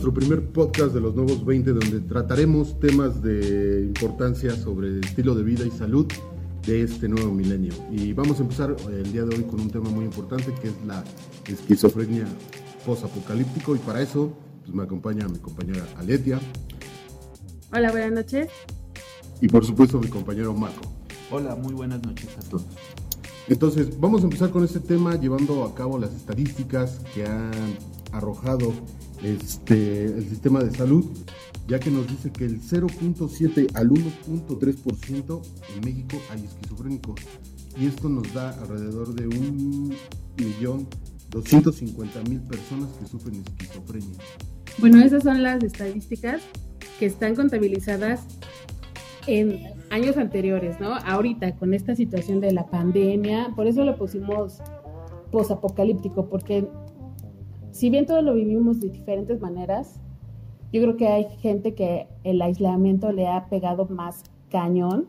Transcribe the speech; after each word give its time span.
Nuestro 0.00 0.18
primer 0.18 0.50
podcast 0.50 0.94
de 0.94 1.00
los 1.02 1.14
nuevos 1.14 1.44
20, 1.44 1.74
donde 1.74 2.00
trataremos 2.00 2.80
temas 2.80 3.22
de 3.22 3.82
importancia 3.82 4.56
sobre 4.56 4.98
estilo 5.00 5.34
de 5.34 5.42
vida 5.42 5.66
y 5.66 5.70
salud 5.70 6.06
de 6.66 6.84
este 6.84 7.06
nuevo 7.06 7.30
milenio. 7.30 7.74
Y 7.92 8.14
vamos 8.14 8.38
a 8.38 8.44
empezar 8.44 8.74
el 8.90 9.12
día 9.12 9.24
de 9.24 9.36
hoy 9.36 9.42
con 9.42 9.60
un 9.60 9.68
tema 9.68 9.90
muy 9.90 10.06
importante 10.06 10.54
que 10.54 10.68
es 10.68 10.74
la 10.86 11.04
esquizofrenia 11.46 12.24
post-apocalíptico. 12.86 13.76
Y 13.76 13.78
para 13.80 14.00
eso 14.00 14.32
pues, 14.62 14.74
me 14.74 14.84
acompaña 14.84 15.28
mi 15.28 15.36
compañera 15.36 15.86
Aletia. 15.98 16.40
Hola, 17.70 17.90
buenas 17.90 18.12
noches. 18.12 18.48
Y 19.42 19.48
por 19.48 19.66
supuesto 19.66 20.00
mi 20.00 20.08
compañero 20.08 20.54
Marco. 20.54 20.80
Hola, 21.30 21.56
muy 21.56 21.74
buenas 21.74 22.02
noches 22.02 22.30
a 22.38 22.48
todos. 22.48 22.64
Entonces, 23.48 24.00
vamos 24.00 24.22
a 24.22 24.24
empezar 24.24 24.48
con 24.48 24.64
este 24.64 24.80
tema 24.80 25.20
llevando 25.20 25.62
a 25.62 25.74
cabo 25.74 25.98
las 25.98 26.14
estadísticas 26.14 27.00
que 27.14 27.26
han 27.26 27.50
arrojado 28.12 28.72
este, 29.22 30.04
el 30.06 30.28
sistema 30.28 30.62
de 30.62 30.70
salud, 30.70 31.04
ya 31.68 31.78
que 31.78 31.90
nos 31.90 32.06
dice 32.08 32.30
que 32.30 32.44
el 32.44 32.60
0.7 32.60 33.70
al 33.74 33.90
1.3% 33.90 35.42
en 35.74 35.84
México 35.84 36.16
hay 36.30 36.44
esquizofrénicos. 36.44 37.20
Y 37.78 37.86
esto 37.86 38.08
nos 38.08 38.32
da 38.34 38.50
alrededor 38.60 39.14
de 39.14 39.26
un 39.26 39.94
millón 40.36 40.86
250 41.30 42.22
mil 42.28 42.40
personas 42.40 42.88
que 42.98 43.06
sufren 43.06 43.42
esquizofrenia. 43.46 44.18
Bueno, 44.78 45.02
esas 45.02 45.22
son 45.22 45.42
las 45.42 45.62
estadísticas 45.62 46.42
que 46.98 47.06
están 47.06 47.34
contabilizadas 47.34 48.22
en 49.26 49.60
años 49.90 50.16
anteriores, 50.16 50.80
¿no? 50.80 50.94
Ahorita, 50.94 51.54
con 51.56 51.74
esta 51.74 51.94
situación 51.94 52.40
de 52.40 52.52
la 52.52 52.66
pandemia, 52.66 53.52
por 53.54 53.66
eso 53.66 53.84
lo 53.84 53.96
pusimos 53.96 54.58
posapocalíptico, 55.30 56.28
porque 56.28 56.66
si 57.72 57.90
bien 57.90 58.06
todos 58.06 58.24
lo 58.24 58.34
vivimos 58.34 58.80
de 58.80 58.90
diferentes 58.90 59.40
maneras, 59.40 60.00
yo 60.72 60.80
creo 60.82 60.96
que 60.96 61.08
hay 61.08 61.26
gente 61.40 61.74
que 61.74 62.06
el 62.24 62.40
aislamiento 62.42 63.12
le 63.12 63.26
ha 63.28 63.48
pegado 63.48 63.86
más 63.86 64.22
cañón 64.50 65.06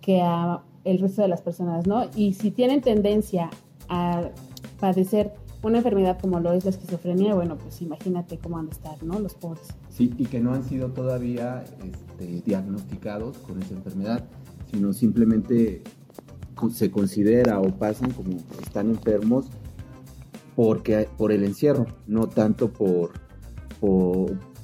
que 0.00 0.20
a 0.20 0.62
el 0.84 0.98
resto 0.98 1.22
de 1.22 1.28
las 1.28 1.42
personas, 1.42 1.86
¿no? 1.86 2.06
Y 2.16 2.34
si 2.34 2.50
tienen 2.50 2.80
tendencia 2.80 3.50
a 3.88 4.30
padecer 4.80 5.32
una 5.62 5.78
enfermedad 5.78 6.18
como 6.20 6.40
lo 6.40 6.52
es 6.52 6.64
la 6.64 6.70
esquizofrenia, 6.70 7.34
bueno, 7.34 7.56
pues 7.56 7.80
imagínate 7.82 8.36
cómo 8.38 8.56
van 8.56 8.66
a 8.66 8.70
estar, 8.70 9.02
¿no? 9.02 9.20
Los 9.20 9.34
pobres. 9.34 9.68
Sí, 9.90 10.12
y 10.18 10.26
que 10.26 10.40
no 10.40 10.52
han 10.52 10.64
sido 10.64 10.90
todavía 10.90 11.64
este, 11.84 12.42
diagnosticados 12.44 13.38
con 13.38 13.62
esa 13.62 13.74
enfermedad, 13.74 14.24
sino 14.72 14.92
simplemente 14.92 15.82
se 16.72 16.90
considera 16.90 17.60
o 17.60 17.68
pasan 17.70 18.10
como 18.10 18.36
están 18.60 18.90
enfermos 18.90 19.46
porque 20.54 21.08
por 21.16 21.32
el 21.32 21.44
encierro, 21.44 21.86
no 22.06 22.28
tanto 22.28 22.72
por, 22.72 23.12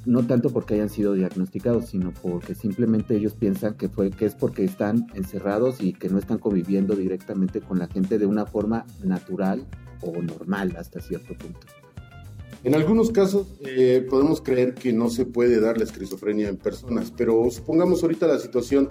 no 0.05 0.27
tanto 0.27 0.51
porque 0.51 0.75
hayan 0.75 0.89
sido 0.89 1.15
diagnosticados, 1.15 1.87
sino 1.87 2.13
porque 2.13 2.55
simplemente 2.55 3.17
ellos 3.17 3.35
piensan 3.35 3.75
que 3.75 3.89
fue 3.89 4.11
que 4.11 4.27
es 4.27 4.35
porque 4.35 4.65
están 4.65 5.07
encerrados 5.15 5.81
y 5.81 5.93
que 5.93 6.09
no 6.09 6.19
están 6.19 6.39
conviviendo 6.39 6.95
directamente 6.95 7.61
con 7.61 7.79
la 7.79 7.89
gente 7.89 8.19
de 8.19 8.27
una 8.27 8.47
forma 8.47 8.87
natural 9.03 9.67
o 10.03 10.23
normal 10.23 10.77
hasta 10.79 11.01
cierto 11.01 11.35
punto. 11.37 11.67
En 12.65 12.75
algunos 12.75 13.11
casos 13.11 13.47
eh, 13.61 14.05
podemos 14.11 14.41
creer 14.41 14.75
que 14.75 14.93
no 14.93 15.11
se 15.11 15.25
puede 15.25 15.61
dar 15.61 15.79
la 15.79 15.85
esquizofrenia 15.85 16.49
en 16.49 16.57
personas, 16.57 17.13
pero 17.17 17.49
supongamos 17.51 18.03
ahorita 18.03 18.27
la 18.27 18.39
situación 18.39 18.89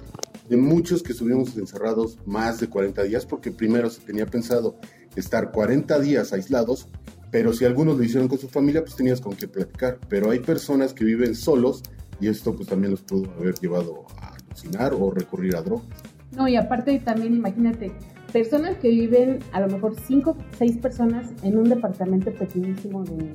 de 0.50 0.58
muchos 0.58 1.04
que 1.04 1.12
estuvimos 1.12 1.58
encerrados 1.58 2.18
más 2.26 2.60
de 2.60 2.70
40 2.70 3.04
días, 3.04 3.26
porque 3.26 3.52
primero 3.52 3.90
se 3.90 4.02
tenía 4.02 4.26
pensado 4.26 4.76
estar 5.16 5.52
40 5.52 6.00
días 6.00 6.32
aislados, 6.34 6.88
pero 7.32 7.54
si 7.54 7.66
algunos 7.66 7.98
lo 7.98 8.04
hicieron 8.04 8.28
con 8.28 8.38
su 8.38 8.48
familia, 8.48 8.82
pues 8.82 8.96
tenías 8.96 9.20
con 9.20 9.36
qué 9.36 9.48
platicar. 9.48 10.00
Pero 10.08 10.32
hay 10.32 10.40
personas 10.40 10.94
que 10.94 11.04
viven 11.04 11.36
solos 11.36 11.84
y 12.20 12.28
esto 12.28 12.56
pues 12.56 12.70
también 12.70 12.92
los 12.92 13.02
pudo 13.02 13.30
haber 13.34 13.56
llevado 13.56 14.06
a 14.22 14.36
alucinar 14.36 14.94
o 14.94 15.12
recurrir 15.12 15.56
a 15.56 15.62
drogas. 15.62 15.86
No, 16.32 16.48
y 16.48 16.56
aparte 16.56 17.00
también 17.00 17.34
imagínate, 17.34 17.92
personas 18.32 18.78
que 18.78 18.90
viven 18.90 19.40
a 19.52 19.62
lo 19.62 19.68
mejor 19.68 19.96
5, 20.08 20.38
6 20.58 20.78
personas 20.78 21.28
en 21.44 21.58
un 21.58 21.70
departamento 21.70 22.34
pequeñísimo 22.34 23.04
de 23.04 23.34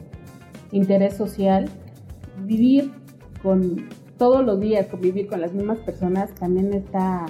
interés 0.72 1.16
social, 1.16 1.68
vivir 2.44 2.90
con 3.42 3.88
todos 4.22 4.46
los 4.46 4.60
días, 4.60 4.86
convivir 4.86 5.26
con 5.26 5.40
las 5.40 5.52
mismas 5.52 5.78
personas 5.78 6.32
también 6.36 6.72
está 6.74 7.26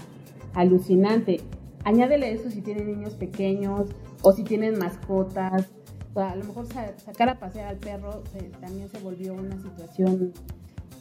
alucinante. 0.53 1.41
Añádele 1.85 2.33
eso 2.33 2.51
si 2.51 2.61
tienen 2.61 2.87
niños 2.87 3.15
pequeños 3.15 3.89
o 4.21 4.33
si 4.33 4.45
tienen 4.45 4.79
mascotas. 4.79 5.71
a 6.15 6.37
lo 6.37 6.45
mejor 6.45 6.67
sacar 6.67 7.31
a 7.31 7.39
pasear 7.41 7.69
al 7.69 7.79
perro 7.79 8.23
también 8.61 8.91
se 8.91 8.99
volvió 8.99 9.33
una 9.33 9.57
situación 9.57 10.35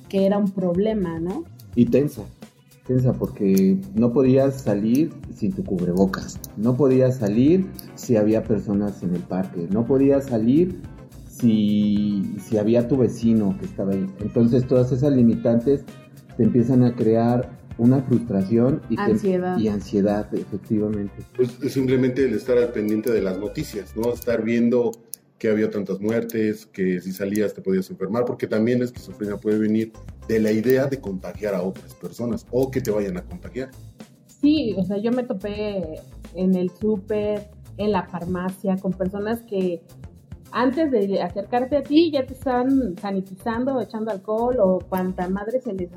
que 0.07 0.25
era 0.25 0.37
un 0.37 0.49
problema, 0.51 1.19
¿no? 1.19 1.43
Y 1.75 1.87
tensa, 1.87 2.21
tensa 2.87 3.11
porque 3.11 3.77
no 3.93 4.13
podías 4.13 4.61
salir 4.61 5.11
sin 5.35 5.51
tu 5.51 5.65
cubrebocas, 5.65 6.39
no 6.55 6.77
podías 6.77 7.17
salir 7.17 7.69
si 7.95 8.15
había 8.15 8.45
personas 8.45 9.03
en 9.03 9.13
el 9.13 9.23
parque, 9.23 9.67
no 9.69 9.85
podías 9.85 10.27
salir 10.27 10.79
si, 11.41 12.35
si 12.39 12.57
había 12.57 12.87
tu 12.87 12.97
vecino 12.97 13.57
que 13.59 13.65
estaba 13.65 13.93
ahí. 13.93 14.05
Entonces 14.19 14.67
todas 14.67 14.91
esas 14.91 15.11
limitantes 15.11 15.83
te 16.37 16.43
empiezan 16.43 16.83
a 16.83 16.95
crear 16.95 17.49
una 17.77 18.01
frustración 18.03 18.81
y 18.89 18.99
ansiedad. 18.99 19.57
y 19.57 19.67
ansiedad, 19.67 20.33
efectivamente. 20.33 21.13
Pues 21.35 21.49
simplemente 21.73 22.23
el 22.23 22.33
estar 22.35 22.57
al 22.57 22.71
pendiente 22.71 23.11
de 23.11 23.21
las 23.21 23.39
noticias, 23.39 23.95
¿no? 23.95 24.13
Estar 24.13 24.43
viendo 24.43 24.91
que 25.39 25.49
había 25.49 25.71
tantas 25.71 25.99
muertes, 25.99 26.67
que 26.67 27.01
si 27.01 27.11
salías 27.11 27.55
te 27.55 27.61
podías 27.61 27.89
enfermar, 27.89 28.25
porque 28.25 28.45
también 28.45 28.77
la 28.77 28.85
esquizofrenia 28.85 29.37
puede 29.37 29.57
venir 29.57 29.91
de 30.27 30.39
la 30.39 30.51
idea 30.51 30.85
de 30.85 31.01
contagiar 31.01 31.55
a 31.55 31.63
otras 31.63 31.95
personas 31.95 32.45
o 32.51 32.69
que 32.69 32.81
te 32.81 32.91
vayan 32.91 33.17
a 33.17 33.23
contagiar. 33.23 33.71
Sí, 34.27 34.75
o 34.77 34.83
sea, 34.83 34.97
yo 34.97 35.11
me 35.11 35.23
topé 35.23 35.99
en 36.35 36.55
el 36.55 36.69
súper, 36.69 37.49
en 37.77 37.91
la 37.91 38.03
farmacia, 38.03 38.75
con 38.77 38.93
personas 38.93 39.41
que 39.41 39.81
antes 40.51 40.91
de 40.91 41.21
acercarte 41.21 41.77
a 41.77 41.83
ti 41.83 42.11
ya 42.11 42.25
te 42.25 42.33
están 42.33 42.95
sanitizando, 42.97 43.81
echando 43.81 44.11
alcohol 44.11 44.57
o 44.59 44.79
cuanta 44.79 45.27
madre 45.29 45.59
se 45.61 45.73
les 45.73 45.89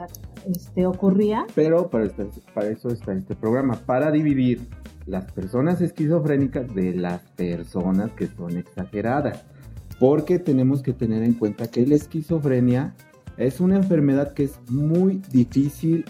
este, 0.47 0.87
ocurría. 0.87 1.47
Pero 1.55 1.89
para, 1.89 2.09
para 2.55 2.69
eso 2.69 2.89
está 2.89 3.13
este 3.13 3.35
programa, 3.35 3.75
para 3.75 4.11
dividir 4.11 4.61
las 5.07 5.31
personas 5.33 5.81
esquizofrénicas 5.81 6.75
de 6.75 6.95
las 6.95 7.21
personas 7.37 8.13
que 8.13 8.27
son 8.27 8.57
exageradas. 8.57 9.45
Porque 9.99 10.39
tenemos 10.39 10.83
que 10.83 10.93
tener 10.93 11.23
en 11.23 11.35
cuenta 11.35 11.69
que 11.69 11.87
la 11.87 11.95
esquizofrenia 11.95 12.95
es 13.37 13.61
una 13.61 13.77
enfermedad 13.77 14.33
que 14.33 14.45
es 14.45 14.59
muy 14.69 15.23
difícil 15.31 16.05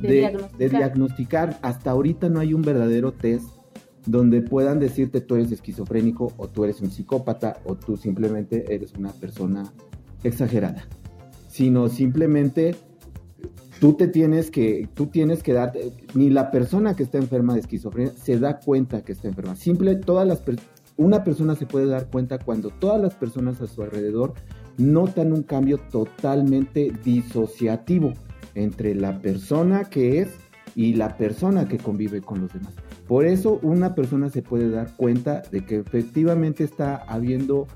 de, 0.00 0.36
de 0.58 0.68
diagnosticar. 0.68 1.58
Hasta 1.62 1.92
ahorita 1.92 2.28
no 2.28 2.40
hay 2.40 2.54
un 2.54 2.62
verdadero 2.62 3.12
test 3.12 3.53
donde 4.06 4.42
puedan 4.42 4.78
decirte 4.78 5.20
tú 5.20 5.36
eres 5.36 5.50
esquizofrénico 5.52 6.32
o 6.36 6.48
tú 6.48 6.64
eres 6.64 6.80
un 6.80 6.90
psicópata 6.90 7.60
o 7.64 7.74
tú 7.74 7.96
simplemente 7.96 8.74
eres 8.74 8.94
una 8.94 9.12
persona 9.12 9.72
exagerada, 10.22 10.86
sino 11.48 11.88
simplemente 11.88 12.76
tú 13.80 13.94
te 13.94 14.08
tienes 14.08 14.50
que, 14.50 14.88
tú 14.94 15.06
tienes 15.06 15.42
que 15.42 15.52
darte, 15.52 15.92
ni 16.14 16.30
la 16.30 16.50
persona 16.50 16.94
que 16.94 17.02
está 17.02 17.18
enferma 17.18 17.54
de 17.54 17.60
esquizofrenia 17.60 18.12
se 18.12 18.38
da 18.38 18.58
cuenta 18.58 19.02
que 19.02 19.12
está 19.12 19.28
enferma. 19.28 19.56
Simple, 19.56 19.96
todas 19.96 20.26
las, 20.26 20.42
una 20.96 21.24
persona 21.24 21.54
se 21.54 21.66
puede 21.66 21.86
dar 21.86 22.08
cuenta 22.08 22.38
cuando 22.38 22.70
todas 22.70 23.00
las 23.00 23.14
personas 23.14 23.60
a 23.60 23.66
su 23.66 23.82
alrededor 23.82 24.34
notan 24.76 25.32
un 25.32 25.42
cambio 25.42 25.78
totalmente 25.90 26.92
disociativo 27.04 28.12
entre 28.54 28.94
la 28.94 29.20
persona 29.20 29.84
que 29.84 30.20
es 30.20 30.28
y 30.74 30.94
la 30.94 31.16
persona 31.16 31.68
que 31.68 31.78
convive 31.78 32.20
con 32.20 32.40
los 32.42 32.52
demás. 32.52 32.72
Por 33.06 33.26
eso 33.26 33.58
una 33.62 33.94
persona 33.94 34.30
se 34.30 34.42
puede 34.42 34.70
dar 34.70 34.94
cuenta 34.96 35.42
de 35.50 35.64
que 35.64 35.76
efectivamente 35.76 36.64
está 36.64 36.96
habiendo 36.96 37.66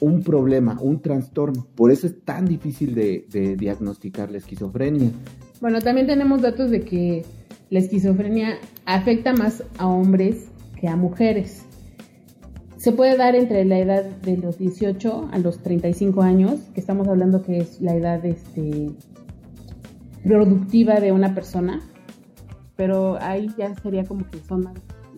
un 0.00 0.22
problema, 0.22 0.78
un 0.80 1.00
trastorno. 1.00 1.66
Por 1.74 1.90
eso 1.90 2.06
es 2.06 2.22
tan 2.24 2.46
difícil 2.46 2.94
de, 2.94 3.56
diagnosticar 3.58 4.30
la 4.30 4.38
esquizofrenia. 4.38 5.10
Bueno, 5.60 5.80
también 5.80 6.06
tenemos 6.06 6.42
datos 6.42 6.70
de 6.70 6.82
que 6.82 7.24
la 7.70 7.78
esquizofrenia 7.78 8.58
afecta 8.84 9.32
más 9.32 9.62
a 9.78 9.86
hombres 9.86 10.48
que 10.80 10.88
a 10.88 10.96
mujeres. 10.96 11.62
Se 12.76 12.92
puede 12.92 13.16
dar 13.16 13.34
entre 13.34 13.64
la 13.64 13.78
edad 13.78 14.04
de 14.04 14.36
los 14.36 14.58
18 14.58 15.30
a 15.32 15.38
los 15.38 15.62
35 15.62 16.22
años, 16.22 16.60
que 16.74 16.80
estamos 16.80 17.08
hablando 17.08 17.42
que 17.42 17.58
es 17.58 17.80
la 17.80 17.96
edad 17.96 18.24
este, 18.24 18.90
productiva 20.22 21.00
de 21.00 21.10
una 21.10 21.34
persona 21.34 21.80
pero 22.76 23.18
ahí 23.20 23.48
ya 23.56 23.74
sería 23.76 24.04
como 24.04 24.28
que 24.30 24.38
son 24.40 24.64
más 24.64 24.74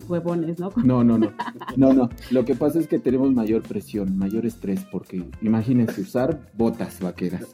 huevones, 0.07 0.59
¿no? 0.59 0.71
No, 0.83 1.03
no, 1.03 1.17
no. 1.17 1.31
No, 1.77 1.93
no. 1.93 2.09
Lo 2.31 2.43
que 2.45 2.55
pasa 2.55 2.79
es 2.79 2.87
que 2.87 2.99
tenemos 2.99 3.31
mayor 3.31 3.61
presión, 3.61 4.17
mayor 4.17 4.45
estrés, 4.45 4.83
porque 4.91 5.23
imagínense 5.41 6.01
usar 6.01 6.39
botas 6.57 6.99
vaqueras, 6.99 7.45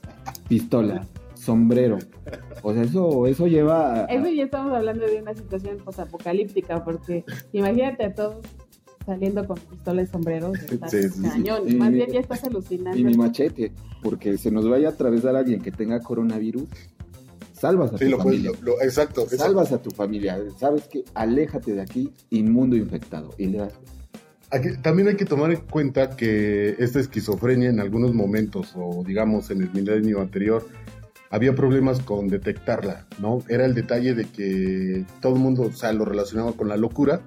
pistola, 0.48 1.06
sombrero. 1.34 2.00
O 2.64 2.74
sea, 2.74 2.84
eso, 2.84 3.28
eso 3.28 3.48
lleva. 3.48 4.06
Eso 4.06 4.28
ya 4.30 4.44
estamos 4.46 4.74
hablando 4.74 5.06
de 5.06 5.22
una 5.22 5.34
situación 5.34 5.78
posapocalíptica, 5.84 6.84
porque 6.84 7.26
imagínate 7.52 8.06
a 8.06 8.14
todos 8.14 8.38
saliendo 9.06 9.46
con 9.46 9.58
pistola 9.58 10.02
y 10.02 10.08
sombrero, 10.08 10.52
estás 10.54 10.92
Sí, 10.92 11.10
sí, 11.10 11.22
cañón. 11.22 11.78
Más 11.78 11.92
bien 11.92 12.12
ya 12.12 12.20
estás 12.20 12.44
alucinando. 12.44 12.98
Y 12.98 13.04
mi 13.04 13.14
machete, 13.14 13.72
porque 14.02 14.38
se 14.38 14.50
nos 14.50 14.68
vaya 14.68 14.90
a 14.90 14.92
atravesar 14.92 15.36
alguien 15.36 15.62
que 15.62 15.72
tenga 15.72 16.00
coronavirus, 16.00 16.64
salvas 17.68 17.94
a 17.94 17.98
Sí, 17.98 18.06
tu 18.06 18.12
lo 18.12 18.18
puedes, 18.20 18.40
familia. 18.42 18.60
lo- 18.64 18.76
lo- 18.78 18.82
exacto, 18.82 19.22
exacto. 19.24 19.44
Salvas 19.44 19.72
a 19.72 19.82
tu 19.82 19.92
familia. 19.92 20.38
Sabes 20.60 20.88
que 20.88 21.04
aléjate 21.14 21.74
de 21.74 21.82
aquí, 21.82 22.12
inmundo 22.30 22.76
infectado. 22.76 23.32
Y 23.38 23.48
le 23.48 23.58
das 23.60 23.74
Aquí- 24.52 24.78
también 24.82 25.08
hay 25.08 25.16
que 25.16 25.26
tomar 25.26 25.52
en 25.52 25.62
cuenta 25.62 26.16
que 26.16 26.76
esta 26.80 27.00
esquizofrenia 27.00 27.70
en 27.70 27.80
algunos 27.80 28.14
momentos, 28.14 28.74
o 28.76 29.04
digamos 29.06 29.50
en 29.52 29.64
el 29.64 29.72
milenio 29.74 30.22
anterior, 30.22 30.66
había 31.32 31.56
problemas 31.56 32.00
con 32.00 32.28
detectarla, 32.30 33.08
¿no? 33.20 33.40
Era 33.50 33.66
el 33.66 33.74
detalle 33.74 34.14
de 34.14 34.26
que 34.26 35.04
todo 35.20 35.34
el 35.34 35.40
mundo, 35.42 35.64
o 35.64 35.72
sea, 35.74 35.92
lo 35.94 36.06
relacionaba 36.06 36.54
con 36.54 36.70
la 36.70 36.78
locura, 36.78 37.22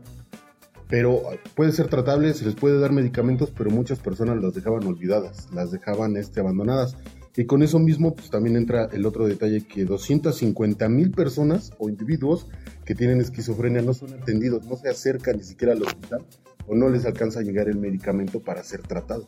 pero 0.89 1.21
puede 1.55 1.73
ser 1.73 1.89
tratable, 1.89 2.33
se 2.33 2.47
les 2.47 2.55
puede 2.55 2.79
dar 2.79 2.93
medicamentos, 2.93 3.51
pero 3.51 3.69
muchas 3.71 3.99
personas 3.99 4.41
las 4.41 4.55
dejaban 4.55 4.87
olvidadas, 4.87 5.49
las 5.53 5.71
dejaban 5.71 6.17
este, 6.17 6.41
abandonadas. 6.41 6.97
Y 7.41 7.47
con 7.47 7.63
eso 7.63 7.79
mismo, 7.79 8.15
pues 8.17 8.31
también 8.31 8.57
entra 8.57 8.89
el 8.93 9.07
otro 9.07 9.29
detalle 9.29 9.61
que 9.65 9.85
250 9.85 10.89
mil 10.89 11.13
personas 11.13 11.71
o 11.79 11.89
individuos 11.89 12.49
que 12.85 12.97
tienen 12.97 13.21
esquizofrenia 13.21 13.81
no 13.81 13.95
son 13.95 14.13
atendidos, 14.13 14.67
no 14.67 14.75
se 14.77 14.89
acercan 14.89 15.37
ni 15.37 15.45
siquiera 15.45 15.73
al 15.75 15.83
hospital 15.85 16.23
o 16.67 16.75
no 16.75 16.89
les 16.89 17.07
alcanza 17.07 17.39
a 17.39 17.43
llegar 17.45 17.69
el 17.69 17.79
medicamento 17.79 18.41
para 18.41 18.65
ser 18.65 18.83
tratados. 18.83 19.27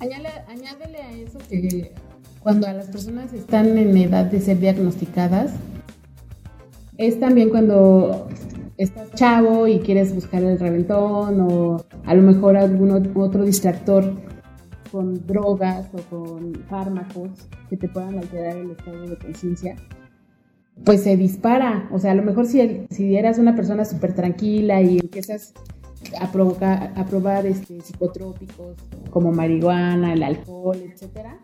Añádele, 0.00 0.28
añádele 0.48 0.98
a 1.02 1.12
eso 1.12 1.38
que 1.48 1.92
cuando 2.40 2.66
a 2.66 2.72
las 2.72 2.86
personas 2.88 3.32
están 3.32 3.78
en 3.78 3.96
edad 3.96 4.24
de 4.24 4.40
ser 4.40 4.58
diagnosticadas, 4.58 5.52
es 6.98 7.20
también 7.20 7.48
cuando 7.50 8.28
estás 8.76 9.12
chavo 9.12 9.68
y 9.68 9.78
quieres 9.78 10.12
buscar 10.12 10.42
el 10.42 10.58
reventón 10.58 11.40
o 11.42 11.84
a 12.04 12.14
lo 12.16 12.22
mejor 12.22 12.56
algún 12.56 12.90
ot- 12.90 13.12
otro 13.14 13.44
distractor 13.44 14.12
con 14.94 15.26
drogas 15.26 15.88
o 15.92 15.98
con 16.08 16.54
fármacos 16.70 17.30
que 17.68 17.76
te 17.76 17.88
puedan 17.88 18.16
alterar 18.16 18.56
el 18.58 18.70
estado 18.70 19.08
de 19.08 19.18
conciencia, 19.18 19.74
pues 20.84 21.02
se 21.02 21.16
dispara. 21.16 21.88
O 21.90 21.98
sea, 21.98 22.12
a 22.12 22.14
lo 22.14 22.22
mejor 22.22 22.46
si, 22.46 22.86
si 22.90 23.16
eras 23.16 23.38
una 23.38 23.56
persona 23.56 23.84
súper 23.84 24.14
tranquila 24.14 24.80
y 24.82 25.00
empiezas 25.00 25.52
a 26.20 26.26
a 26.26 27.06
probar 27.06 27.44
este, 27.44 27.80
psicotrópicos 27.80 28.76
como 29.10 29.32
marihuana, 29.32 30.12
el 30.12 30.22
alcohol, 30.22 30.76
etcétera. 30.76 31.38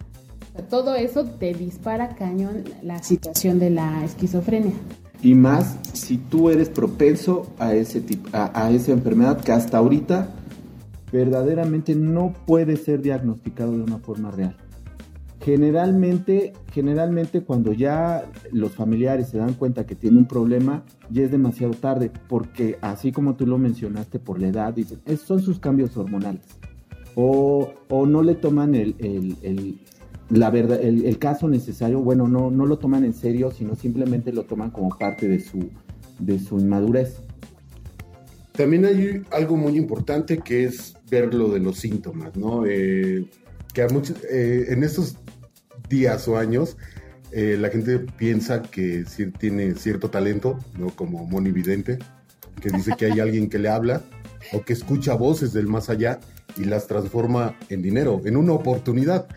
Todo 0.68 0.94
eso 0.94 1.24
te 1.24 1.52
dispara 1.52 2.10
cañón 2.10 2.62
la 2.84 3.02
situación 3.02 3.58
de 3.58 3.70
la 3.70 4.04
esquizofrenia. 4.04 4.74
Y 5.22 5.34
más 5.34 5.76
si 5.92 6.18
tú 6.18 6.50
eres 6.50 6.68
propenso 6.68 7.48
a 7.58 7.74
ese 7.74 8.00
tipo, 8.00 8.28
a, 8.32 8.66
a 8.66 8.70
esa 8.70 8.92
enfermedad 8.92 9.40
que 9.40 9.50
hasta 9.50 9.78
ahorita 9.78 10.36
verdaderamente 11.12 11.94
no 11.94 12.32
puede 12.46 12.76
ser 12.76 13.02
diagnosticado 13.02 13.72
de 13.72 13.82
una 13.82 13.98
forma 13.98 14.30
real. 14.30 14.56
Generalmente, 15.42 16.52
generalmente 16.72 17.40
cuando 17.42 17.72
ya 17.72 18.30
los 18.52 18.72
familiares 18.72 19.28
se 19.28 19.38
dan 19.38 19.54
cuenta 19.54 19.86
que 19.86 19.94
tiene 19.94 20.18
un 20.18 20.26
problema, 20.26 20.84
ya 21.10 21.22
es 21.22 21.30
demasiado 21.30 21.72
tarde, 21.72 22.10
porque 22.28 22.76
así 22.82 23.10
como 23.10 23.36
tú 23.36 23.46
lo 23.46 23.56
mencionaste 23.56 24.18
por 24.18 24.38
la 24.38 24.48
edad, 24.48 24.74
dicen, 24.74 25.00
"Es- 25.06 25.20
son 25.22 25.40
sus 25.40 25.58
cambios 25.58 25.96
hormonales. 25.96 26.42
O, 27.14 27.70
o 27.88 28.06
no 28.06 28.22
le 28.22 28.34
toman 28.34 28.74
el, 28.74 28.94
el- 28.98 29.36
el- 29.42 29.80
la 30.28 30.50
verdad, 30.50 30.78
el, 30.80 31.06
el 31.06 31.18
caso 31.18 31.48
necesario, 31.48 32.00
bueno, 32.02 32.28
no, 32.28 32.50
no 32.50 32.66
lo 32.66 32.78
toman 32.78 33.04
en 33.04 33.14
serio, 33.14 33.50
sino 33.50 33.74
simplemente 33.74 34.32
lo 34.32 34.44
toman 34.44 34.70
como 34.70 34.90
parte 34.90 35.26
de 35.26 35.40
su, 35.40 35.70
de 36.20 36.38
su 36.38 36.58
inmadurez. 36.60 37.22
También 38.52 38.84
hay 38.84 39.22
algo 39.30 39.56
muy 39.56 39.76
importante 39.76 40.38
que 40.38 40.64
es 40.64 40.94
ver 41.10 41.32
lo 41.34 41.48
de 41.50 41.60
los 41.60 41.78
síntomas, 41.78 42.36
¿no? 42.36 42.66
Eh, 42.66 43.26
que 43.72 43.82
a 43.82 43.88
muchos, 43.88 44.16
eh, 44.30 44.66
en 44.68 44.82
estos 44.82 45.16
días 45.88 46.26
o 46.28 46.36
años 46.36 46.76
eh, 47.32 47.56
la 47.58 47.68
gente 47.68 47.98
piensa 47.98 48.62
que 48.62 49.04
tiene 49.38 49.74
cierto 49.74 50.10
talento, 50.10 50.58
¿no? 50.76 50.90
Como 50.90 51.26
monividente, 51.26 51.98
que 52.60 52.70
dice 52.70 52.94
que 52.98 53.06
hay 53.06 53.20
alguien 53.20 53.48
que 53.48 53.58
le 53.58 53.68
habla 53.68 54.02
o 54.52 54.62
que 54.62 54.72
escucha 54.72 55.14
voces 55.14 55.52
del 55.52 55.66
más 55.66 55.90
allá 55.90 56.18
y 56.56 56.64
las 56.64 56.86
transforma 56.86 57.56
en 57.68 57.82
dinero, 57.82 58.20
en 58.24 58.36
una 58.36 58.52
oportunidad. 58.52 59.28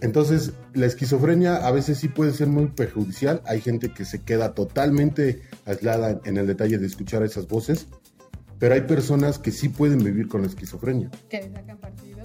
Entonces, 0.00 0.52
la 0.74 0.86
esquizofrenia 0.86 1.56
a 1.56 1.70
veces 1.70 1.98
sí 1.98 2.08
puede 2.08 2.32
ser 2.32 2.48
muy 2.48 2.66
perjudicial. 2.66 3.42
Hay 3.46 3.60
gente 3.60 3.90
que 3.90 4.04
se 4.04 4.22
queda 4.22 4.54
totalmente 4.54 5.42
aislada 5.64 6.20
en 6.24 6.36
el 6.36 6.46
detalle 6.46 6.78
de 6.78 6.86
escuchar 6.86 7.22
esas 7.22 7.48
voces, 7.48 7.86
pero 8.58 8.74
hay 8.74 8.82
personas 8.82 9.38
que 9.38 9.50
sí 9.50 9.68
pueden 9.68 9.98
vivir 10.02 10.28
con 10.28 10.42
la 10.42 10.48
esquizofrenia, 10.48 11.10
Que 11.28 11.42
le 11.42 11.50
sacan 11.52 11.78
partido. 11.78 12.18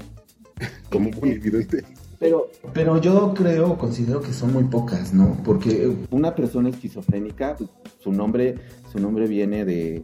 como 0.90 1.10
muy 1.22 1.32
evidente. 1.32 1.84
Pero, 2.20 2.50
pero 2.74 3.02
yo 3.02 3.34
creo, 3.34 3.78
considero 3.80 4.22
que 4.22 4.32
son 4.32 4.54
muy 4.54 4.66
pocas, 4.66 5.12
¿no? 5.14 5.38
Porque 5.44 5.92
una 6.12 6.36
persona 6.36 6.70
esquizofrénica, 6.70 7.58
su 8.00 8.12
nombre, 8.12 8.56
su 8.92 9.00
nombre 9.00 9.28
viene 9.28 9.66
de, 9.66 10.04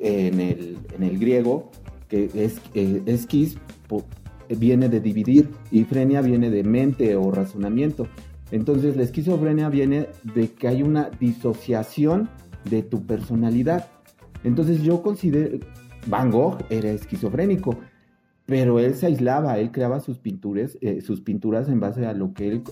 en 0.00 0.40
el, 0.40 0.76
en 0.94 1.02
el 1.02 1.18
griego, 1.18 1.70
que 2.08 2.28
es 2.34 2.56
eh, 2.74 3.00
esquis, 3.06 3.56
po- 3.88 4.04
viene 4.58 4.90
de 4.90 5.00
dividir, 5.00 5.48
y 5.70 5.84
frenia 5.84 6.20
viene 6.20 6.50
de 6.50 6.64
mente 6.64 7.16
o 7.16 7.30
razonamiento. 7.30 8.06
Entonces 8.50 8.94
la 8.98 9.04
esquizofrenia 9.04 9.70
viene 9.70 10.08
de 10.34 10.50
que 10.50 10.68
hay 10.68 10.82
una 10.82 11.08
disociación 11.18 12.28
de 12.68 12.82
tu 12.82 13.06
personalidad. 13.06 13.88
Entonces 14.44 14.82
yo 14.82 15.02
considero, 15.02 15.58
Van 16.06 16.30
Gogh 16.30 16.58
era 16.70 16.90
esquizofrénico, 16.90 17.78
pero 18.46 18.80
él 18.80 18.94
se 18.94 19.06
aislaba, 19.06 19.58
él 19.58 19.70
creaba 19.70 20.00
sus 20.00 20.18
pinturas, 20.18 20.76
eh, 20.80 21.00
sus 21.00 21.20
pinturas 21.20 21.68
en 21.68 21.80
base 21.80 22.06
a 22.06 22.12
lo 22.12 22.34
que 22.34 22.48
él 22.48 22.62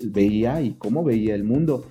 veía 0.00 0.62
y 0.62 0.74
cómo 0.74 1.04
veía 1.04 1.34
el 1.34 1.44
mundo. 1.44 1.84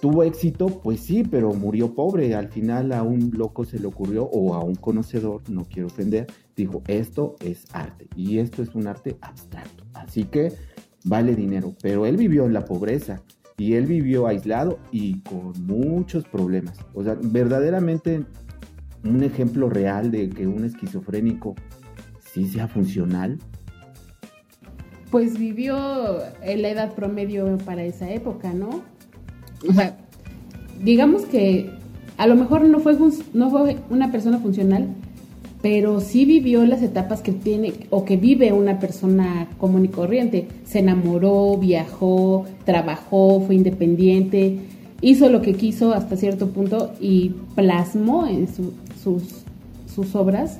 ¿Tuvo 0.00 0.22
éxito? 0.22 0.80
Pues 0.82 1.00
sí, 1.00 1.24
pero 1.30 1.52
murió 1.52 1.94
pobre. 1.94 2.34
Al 2.34 2.48
final 2.48 2.92
a 2.92 3.02
un 3.02 3.32
loco 3.36 3.66
se 3.66 3.78
le 3.78 3.86
ocurrió, 3.86 4.24
o 4.24 4.54
a 4.54 4.64
un 4.64 4.74
conocedor, 4.74 5.42
no 5.50 5.66
quiero 5.66 5.88
ofender, 5.88 6.26
dijo, 6.56 6.82
esto 6.86 7.36
es 7.40 7.66
arte 7.74 8.08
y 8.16 8.38
esto 8.38 8.62
es 8.62 8.74
un 8.74 8.86
arte 8.86 9.18
abstracto. 9.20 9.84
Así 9.92 10.24
que 10.24 10.52
vale 11.04 11.34
dinero. 11.36 11.74
Pero 11.82 12.06
él 12.06 12.16
vivió 12.16 12.46
en 12.46 12.54
la 12.54 12.64
pobreza 12.64 13.22
y 13.58 13.74
él 13.74 13.84
vivió 13.84 14.26
aislado 14.26 14.78
y 14.90 15.20
con 15.20 15.52
muchos 15.66 16.24
problemas. 16.24 16.78
O 16.94 17.04
sea, 17.04 17.18
verdaderamente 17.22 18.24
un 19.04 19.22
ejemplo 19.22 19.68
real 19.68 20.10
de 20.10 20.28
que 20.28 20.46
un 20.46 20.64
esquizofrénico 20.64 21.54
sí 22.32 22.46
sea 22.48 22.68
funcional. 22.68 23.38
Pues 25.10 25.38
vivió 25.38 26.18
en 26.42 26.62
la 26.62 26.68
edad 26.70 26.94
promedio 26.94 27.58
para 27.58 27.82
esa 27.82 28.10
época, 28.10 28.52
¿no? 28.52 28.82
O 29.68 29.72
sea, 29.72 29.98
digamos 30.82 31.24
que 31.24 31.70
a 32.16 32.26
lo 32.26 32.36
mejor 32.36 32.62
no 32.66 32.80
fue, 32.80 32.96
una 33.88 34.12
persona 34.12 34.38
funcional, 34.38 34.88
pero 35.62 36.00
sí 36.00 36.24
vivió 36.24 36.64
las 36.66 36.82
etapas 36.82 37.22
que 37.22 37.32
tiene 37.32 37.72
o 37.90 38.04
que 38.04 38.16
vive 38.16 38.52
una 38.52 38.78
persona 38.78 39.48
común 39.58 39.86
y 39.86 39.88
corriente. 39.88 40.46
Se 40.64 40.78
enamoró, 40.80 41.56
viajó, 41.56 42.44
trabajó, 42.64 43.40
fue 43.40 43.54
independiente, 43.54 44.58
hizo 45.00 45.28
lo 45.30 45.40
que 45.42 45.54
quiso 45.54 45.92
hasta 45.94 46.16
cierto 46.16 46.48
punto 46.50 46.92
y 47.00 47.30
plasmó 47.54 48.26
en 48.26 48.52
su- 48.52 48.74
sus, 49.02 49.22
sus 49.94 50.14
obras 50.14 50.58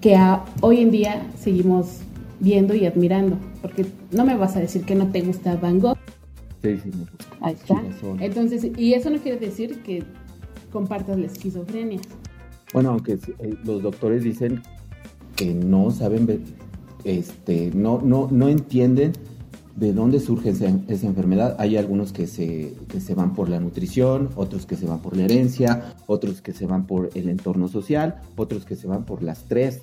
que 0.00 0.14
a- 0.16 0.44
hoy 0.60 0.78
en 0.80 0.90
día 0.90 1.26
seguimos 1.38 1.98
viendo 2.40 2.74
y 2.74 2.86
admirando. 2.86 3.36
Porque 3.60 3.86
no 4.12 4.24
me 4.24 4.36
vas 4.36 4.56
a 4.56 4.60
decir 4.60 4.82
que 4.84 4.94
no 4.94 5.08
te 5.10 5.20
gusta 5.22 5.56
Van 5.56 5.80
Gogh. 5.80 5.96
Sí, 6.62 6.76
sí, 6.82 6.90
me 6.90 6.98
gusta. 7.00 7.24
Ahí 7.40 7.54
está. 7.54 7.82
Entonces, 8.20 8.68
y 8.76 8.94
eso 8.94 9.10
no 9.10 9.18
quiere 9.18 9.38
decir 9.38 9.82
que 9.82 10.04
compartas 10.72 11.18
la 11.18 11.26
esquizofrenia. 11.26 12.00
Bueno, 12.72 12.90
aunque 12.90 13.14
eh, 13.14 13.54
los 13.64 13.82
doctores 13.82 14.22
dicen 14.22 14.62
que 15.36 15.54
no 15.54 15.90
saben 15.90 16.44
este, 17.04 17.70
no, 17.74 18.00
no, 18.02 18.28
no 18.30 18.48
entienden 18.48 19.12
de 19.78 19.92
dónde 19.92 20.18
surge 20.18 20.50
esa, 20.50 20.66
enfermedad. 21.06 21.54
Hay 21.58 21.76
algunos 21.76 22.12
que 22.12 22.26
se, 22.26 22.74
que 22.88 23.00
se 23.00 23.14
van 23.14 23.32
por 23.34 23.48
la 23.48 23.60
nutrición, 23.60 24.30
otros 24.34 24.66
que 24.66 24.74
se 24.74 24.86
van 24.86 25.00
por 25.00 25.16
la 25.16 25.24
herencia, 25.24 25.94
otros 26.06 26.42
que 26.42 26.52
se 26.52 26.66
van 26.66 26.86
por 26.86 27.10
el 27.14 27.28
entorno 27.28 27.68
social, 27.68 28.20
otros 28.36 28.64
que 28.64 28.74
se 28.74 28.88
van 28.88 29.04
por 29.04 29.22
las 29.22 29.44
tres. 29.44 29.82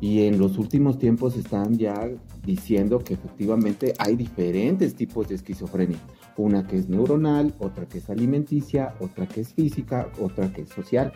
Y 0.00 0.22
en 0.22 0.38
los 0.38 0.58
últimos 0.58 0.98
tiempos 0.98 1.36
están 1.36 1.76
ya 1.76 2.08
diciendo 2.44 3.00
que 3.00 3.14
efectivamente 3.14 3.92
hay 3.98 4.16
diferentes 4.16 4.94
tipos 4.94 5.28
de 5.28 5.34
esquizofrenia. 5.34 5.98
Una 6.38 6.66
que 6.66 6.76
es 6.76 6.88
neuronal, 6.88 7.54
otra 7.58 7.86
que 7.86 7.98
es 7.98 8.08
alimenticia, 8.08 8.94
otra 9.00 9.26
que 9.26 9.42
es 9.42 9.52
física, 9.52 10.08
otra 10.20 10.50
que 10.52 10.62
es 10.62 10.70
social. 10.70 11.12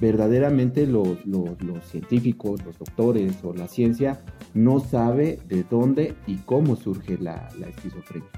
Verdaderamente 0.00 0.86
los, 0.86 1.18
científicos, 1.90 2.64
los 2.64 2.78
doctores 2.78 3.32
o 3.42 3.52
la 3.54 3.68
ciencia 3.68 4.20
no 4.52 4.80
sabe 4.80 5.38
de 5.48 5.64
dónde 5.68 6.14
y 6.26 6.36
cómo 6.38 6.76
surge 6.76 7.16
la, 7.18 7.48
esquizofrenia. 7.68 8.28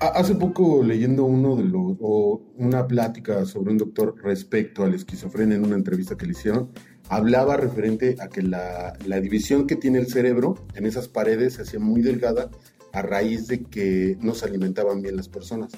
Ha- 0.00 0.08
Hace 0.18 0.34
poco 0.34 0.82
leyendo 0.82 1.24
uno 1.24 1.56
de 1.56 1.64
los, 1.64 1.96
o 2.00 2.42
una 2.56 2.86
plática 2.86 3.44
sobre 3.44 3.70
un 3.72 3.78
doctor 3.78 4.14
respecto 4.22 4.82
a 4.82 4.88
la 4.88 4.96
esquizofrenia 4.96 5.56
en 5.56 5.64
una 5.64 5.76
entrevista 5.76 6.16
que 6.16 6.26
le 6.26 6.32
hicieron, 6.32 6.70
hablaba 7.08 7.56
referente 7.56 8.16
a 8.20 8.28
que 8.28 8.42
la 8.42 8.94
división 9.20 9.66
que 9.66 9.76
tiene 9.76 9.98
el 9.98 10.06
cerebro 10.06 10.54
en 10.74 10.86
esas 10.86 11.08
paredes 11.08 11.54
se 11.54 11.62
hacía 11.62 11.80
muy 11.80 12.02
delgada 12.02 12.50
a 12.92 13.02
raíz 13.02 13.46
de 13.46 13.62
que 13.62 14.16
no 14.20 14.34
se 14.34 14.46
alimentaban 14.46 15.00
bien 15.02 15.16
las 15.16 15.28
personas. 15.28 15.70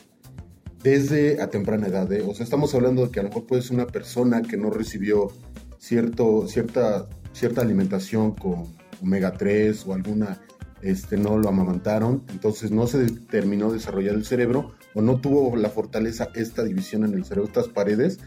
Desde 0.82 1.40
a 1.40 1.48
temprana 1.48 1.86
edad, 1.86 2.10
¿eh? 2.12 2.24
o 2.26 2.34
sea, 2.34 2.42
estamos 2.42 2.74
hablando 2.74 3.06
de 3.06 3.12
que 3.12 3.20
a 3.20 3.22
lo 3.22 3.28
mejor 3.28 3.46
puede 3.46 3.62
ser 3.62 3.74
una 3.74 3.86
persona 3.86 4.42
que 4.42 4.56
no 4.56 4.70
recibió 4.70 5.30
cierto, 5.78 6.48
cierta, 6.48 7.08
cierta 7.32 7.60
alimentación 7.60 8.32
con 8.32 8.66
omega 9.00 9.32
3 9.32 9.86
o 9.86 9.94
alguna, 9.94 10.40
este, 10.80 11.16
no 11.16 11.38
lo 11.38 11.48
amamantaron, 11.48 12.24
entonces 12.30 12.72
no 12.72 12.88
se 12.88 13.06
terminó 13.06 13.68
de 13.68 13.74
desarrollar 13.74 14.14
el 14.14 14.24
cerebro 14.24 14.72
o 14.94 15.02
no 15.02 15.20
tuvo 15.20 15.56
la 15.56 15.68
fortaleza 15.68 16.30
esta 16.34 16.64
división 16.64 17.04
en 17.04 17.14
el 17.14 17.24
cerebro, 17.24 17.46
estas 17.46 17.68
paredes, 17.68 18.18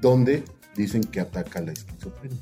donde 0.00 0.44
dicen 0.76 1.02
que 1.02 1.18
ataca 1.20 1.60
la 1.60 1.72
esquizofrenia. 1.72 2.38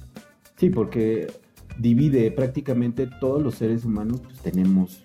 Sí, 0.59 0.69
porque 0.69 1.33
divide 1.79 2.31
prácticamente 2.31 3.09
todos 3.21 3.43
los 3.43 3.55
seres 3.55 3.85
humanos, 3.85 4.21
pues 4.21 4.39
tenemos 4.41 5.03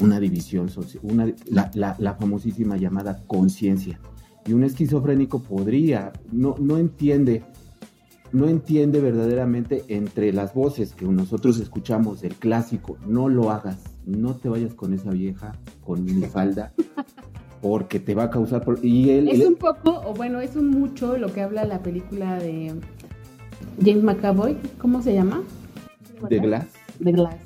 una 0.00 0.20
división, 0.20 0.70
una, 1.02 1.32
la, 1.46 1.96
la, 1.98 2.14
famosísima 2.14 2.76
llamada 2.76 3.22
conciencia. 3.26 4.00
Y 4.46 4.52
un 4.52 4.64
esquizofrénico 4.64 5.42
podría, 5.42 6.12
no, 6.32 6.56
no 6.58 6.78
entiende, 6.78 7.44
no 8.32 8.48
entiende 8.48 9.00
verdaderamente 9.00 9.84
entre 9.88 10.32
las 10.32 10.54
voces 10.54 10.94
que 10.94 11.04
nosotros 11.04 11.58
escuchamos 11.60 12.22
del 12.22 12.34
clásico, 12.34 12.96
no 13.06 13.28
lo 13.28 13.50
hagas, 13.50 13.78
no 14.06 14.34
te 14.34 14.48
vayas 14.48 14.74
con 14.74 14.94
esa 14.94 15.10
vieja, 15.10 15.52
con 15.84 16.04
mi 16.04 16.22
falda, 16.22 16.72
porque 17.60 18.00
te 18.00 18.14
va 18.14 18.24
a 18.24 18.30
causar... 18.30 18.64
Y 18.82 19.10
él, 19.10 19.28
es 19.28 19.46
un 19.46 19.54
poco, 19.54 20.02
o 20.06 20.14
bueno, 20.14 20.40
es 20.40 20.56
un 20.56 20.70
mucho 20.70 21.16
lo 21.18 21.32
que 21.32 21.42
habla 21.42 21.64
la 21.64 21.80
película 21.80 22.38
de 22.38 22.74
James 23.84 24.02
McAvoy, 24.02 24.56
¿cómo 24.78 25.02
se 25.02 25.14
llama? 25.14 25.42
De 26.28 26.38
Glass. 26.38 26.66
De 26.98 27.12
Glass. 27.12 27.36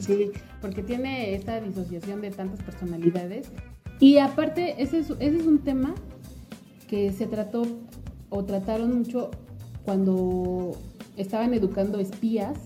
sí 0.00 0.32
porque 0.60 0.82
tiene 0.82 1.34
esta 1.34 1.60
disociación 1.60 2.20
de 2.20 2.30
tantas 2.30 2.62
personalidades. 2.62 3.50
Y 3.98 4.18
aparte, 4.18 4.82
ese 4.82 4.98
es, 4.98 5.10
ese 5.10 5.36
es 5.36 5.46
un 5.46 5.58
tema 5.58 5.94
que 6.88 7.12
se 7.12 7.26
trató 7.26 7.62
o 8.30 8.44
trataron 8.44 8.98
mucho 8.98 9.30
cuando 9.84 10.72
estaban 11.16 11.54
educando 11.54 11.98
espías 11.98 12.58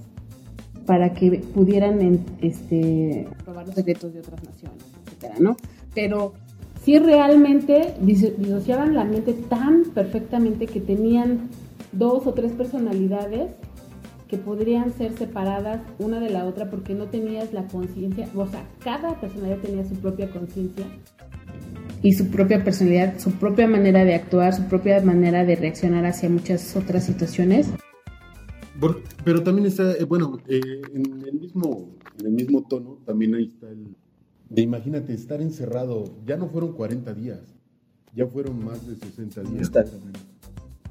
para 0.86 1.14
que 1.14 1.38
pudieran 1.54 2.24
este, 2.40 3.26
probar 3.44 3.66
los 3.66 3.74
secretos 3.74 4.12
de 4.12 4.20
otras 4.20 4.42
naciones, 4.44 4.84
etcétera, 5.06 5.36
¿no? 5.40 5.56
Pero 5.94 6.34
sí 6.82 6.98
realmente 6.98 7.94
disociaban 8.00 8.94
la 8.94 9.04
mente 9.04 9.32
tan 9.32 9.84
perfectamente 9.94 10.66
que 10.66 10.80
tenían 10.80 11.48
dos 11.92 12.26
o 12.26 12.34
tres 12.34 12.52
personalidades 12.52 13.52
que 14.28 14.38
podrían 14.38 14.93
ser 14.93 15.16
separadas 15.16 15.81
una 15.99 16.21
de 16.21 16.31
la 16.31 16.45
otra 16.45 16.71
porque 16.71 16.95
no 16.95 17.07
tenías 17.07 17.52
la 17.52 17.66
conciencia, 17.69 18.28
o 18.35 18.47
sea, 18.47 18.69
cada 18.83 19.21
personalidad 19.21 19.59
tenía 19.59 19.85
su 19.85 19.95
propia 19.97 20.31
conciencia 20.31 20.87
y 22.02 22.12
su 22.12 22.28
propia 22.28 22.62
personalidad, 22.62 23.19
su 23.19 23.33
propia 23.33 23.66
manera 23.66 24.04
de 24.04 24.14
actuar, 24.14 24.54
su 24.54 24.64
propia 24.64 25.00
manera 25.00 25.45
de 25.45 25.57
reaccionar 25.57 26.04
hacia 26.07 26.28
muchas 26.28 26.76
otras 26.76 27.04
situaciones. 27.04 27.69
Pero 29.25 29.43
también 29.43 29.66
está, 29.66 29.93
eh, 29.93 30.04
bueno, 30.04 30.38
eh, 30.49 30.61
en, 30.93 31.23
el 31.23 31.40
mismo, 31.40 31.97
en 32.19 32.26
el 32.26 32.33
mismo 32.33 32.66
tono, 32.69 32.99
también 33.07 33.35
ahí 33.35 33.45
está 33.47 33.71
el 33.71 33.95
de 34.50 34.62
imagínate 34.62 35.14
estar 35.14 35.40
encerrado, 35.40 36.04
ya 36.26 36.37
no 36.37 36.49
fueron 36.49 36.73
40 36.75 37.14
días, 37.14 37.40
ya 38.14 38.26
fueron 38.26 38.64
más 38.64 38.87
de 38.87 38.97
60 38.97 39.43
días 39.43 39.71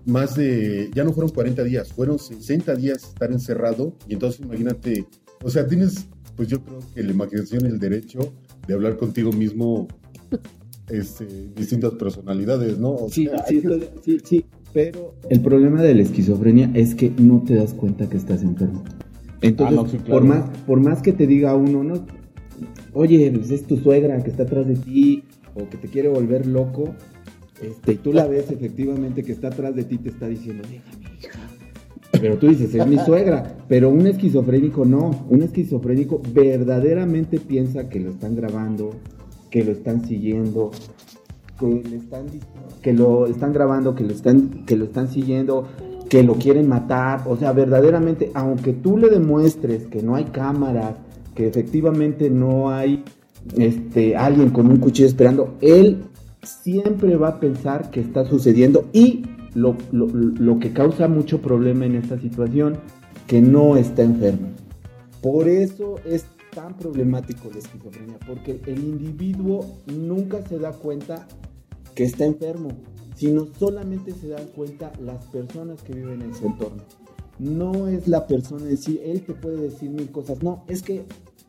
más 0.06 0.36
de, 0.36 0.90
ya 0.94 1.04
no 1.04 1.14
fueron 1.14 1.32
40 1.32 1.64
días, 1.64 1.94
fueron 1.94 2.20
60 2.20 2.76
días 2.76 3.04
estar 3.04 3.32
encerrado 3.32 3.96
y 4.08 4.14
entonces 4.14 4.42
imagínate, 4.42 5.06
o 5.44 5.50
sea, 5.50 5.68
tienes, 5.68 6.08
pues 6.36 6.48
yo 6.50 6.62
creo 6.64 6.80
que 6.94 7.04
la 7.04 7.12
imaginación 7.12 7.66
el 7.66 7.80
derecho 7.80 8.34
de 8.68 8.74
hablar 8.74 8.98
contigo 8.98 9.32
mismo, 9.32 9.88
este, 10.90 11.26
distintas 11.56 11.94
personalidades, 11.94 12.78
¿no? 12.78 12.98
sí, 13.10 13.30
sí, 14.04 14.20
sí, 14.24 14.46
pero 14.74 15.16
el 15.30 15.42
problema 15.42 15.82
de 15.82 15.96
la 15.96 16.02
esquizofrenia 16.02 16.72
es 16.74 16.96
que 16.96 17.10
no 17.10 17.44
te 17.46 17.56
das 17.56 17.74
cuenta 17.74 18.10
que 18.10 18.18
estás 18.18 18.42
enfermo. 18.42 18.84
Entonces, 19.42 20.00
ah, 20.02 20.06
por, 20.10 20.24
más, 20.24 20.50
por 20.66 20.80
más 20.80 21.02
que 21.02 21.14
te 21.14 21.28
diga 21.28 21.54
uno, 21.56 21.84
¿no? 21.84 22.06
Oye, 22.94 23.32
pues 23.32 23.52
es 23.52 23.64
tu 23.68 23.78
suegra 23.78 24.24
que 24.24 24.30
está 24.30 24.44
atrás 24.44 24.68
de 24.68 24.76
ti 24.76 25.24
o 25.54 25.70
que 25.70 25.78
te 25.78 25.90
quiere 25.90 26.10
volver 26.10 26.48
loco, 26.48 26.96
este, 27.64 27.94
y 27.94 27.96
tú 27.96 28.14
la 28.14 28.28
ves 28.28 28.52
efectivamente 28.52 29.24
que 29.24 29.32
está 29.32 29.48
atrás 29.48 29.76
de 29.76 29.84
ti, 29.84 29.98
te 29.98 30.10
está 30.10 30.28
diciendo, 30.28 30.64
déjame, 30.70 31.18
hija. 31.20 31.40
Pero 32.12 32.38
tú 32.38 32.48
dices, 32.48 32.74
es 32.74 32.88
mi 32.88 32.98
suegra. 33.06 33.58
Pero 33.68 33.90
un 33.90 34.06
esquizofrénico 34.08 34.86
no. 34.86 35.26
Un 35.30 35.42
esquizofrénico 35.44 36.22
verdaderamente 36.34 37.40
piensa 37.40 37.90
que 37.90 38.00
lo 38.00 38.12
están 38.12 38.36
grabando, 38.36 38.92
que 39.50 39.64
lo 39.64 39.72
están 39.72 40.06
siguiendo, 40.06 40.72
que, 41.60 41.90
le 41.90 41.98
están, 41.98 42.26
que 42.82 42.94
lo 42.94 43.28
están 43.28 43.54
grabando, 43.54 43.96
que 43.96 44.04
lo 44.04 44.14
están, 44.14 44.66
que 44.66 44.76
lo 44.76 44.86
están 44.86 45.08
siguiendo, 45.08 45.68
que 46.10 46.24
lo 46.24 46.36
quieren 46.36 46.68
matar. 46.68 47.24
O 47.28 47.38
sea, 47.38 47.52
verdaderamente, 47.52 48.32
aunque 48.34 48.74
tú 48.74 48.98
le 48.98 49.10
demuestres 49.10 49.88
que 49.88 50.04
no 50.04 50.16
hay 50.16 50.26
cámaras, 50.26 50.96
que 51.36 51.48
efectivamente 51.48 52.30
no 52.30 52.70
hay 52.70 53.04
este, 53.58 54.16
alguien 54.16 54.50
con 54.52 54.68
un 54.68 54.78
cuchillo 54.78 55.08
esperando, 55.08 55.56
él 55.62 56.04
siempre 56.44 57.16
va 57.16 57.30
a 57.30 57.40
pensar 57.40 57.90
que 57.92 58.00
está 58.00 58.26
sucediendo 58.26 58.90
y 58.94 59.24
lo, 59.54 59.78
que 60.60 60.74
causa 60.74 61.08
mucho 61.08 61.42
problema 61.42 61.86
en 61.86 61.96
esta 61.96 62.20
situación, 62.20 62.78
que 63.28 63.42
no 63.42 63.78
está 63.78 64.04
enfermo. 64.04 64.50
Por 65.22 65.48
eso 65.48 65.96
es 66.06 66.26
tan 66.54 66.76
problemático 66.78 67.50
la 67.52 67.60
esquizofrenia, 67.60 68.18
porque 68.28 68.62
el 68.66 68.80
individuo 68.80 69.66
nunca 69.88 70.42
se 70.44 70.60
da 70.60 70.72
cuenta 70.72 71.28
que 71.96 72.04
está 72.04 72.26
enfermo, 72.26 72.70
sino 73.16 73.48
solamente 73.58 74.12
se 74.12 74.30
dan 74.30 74.48
cuenta 74.56 74.92
las 75.02 75.26
personas 75.26 75.82
que 75.82 75.94
viven 75.94 76.22
en 76.22 76.34
su 76.34 76.48
entorno. 76.48 76.84
No 77.40 77.88
es 77.88 78.08
la 78.08 78.28
persona 78.28 78.70
en 78.70 78.78
sí, 78.78 79.00
él 79.04 79.22
te 79.22 79.34
puede 79.34 79.58
decir 79.58 79.90
mil 79.90 80.12
cosas, 80.12 80.44
no, 80.44 80.64
es 80.68 80.84
que 80.84 81.04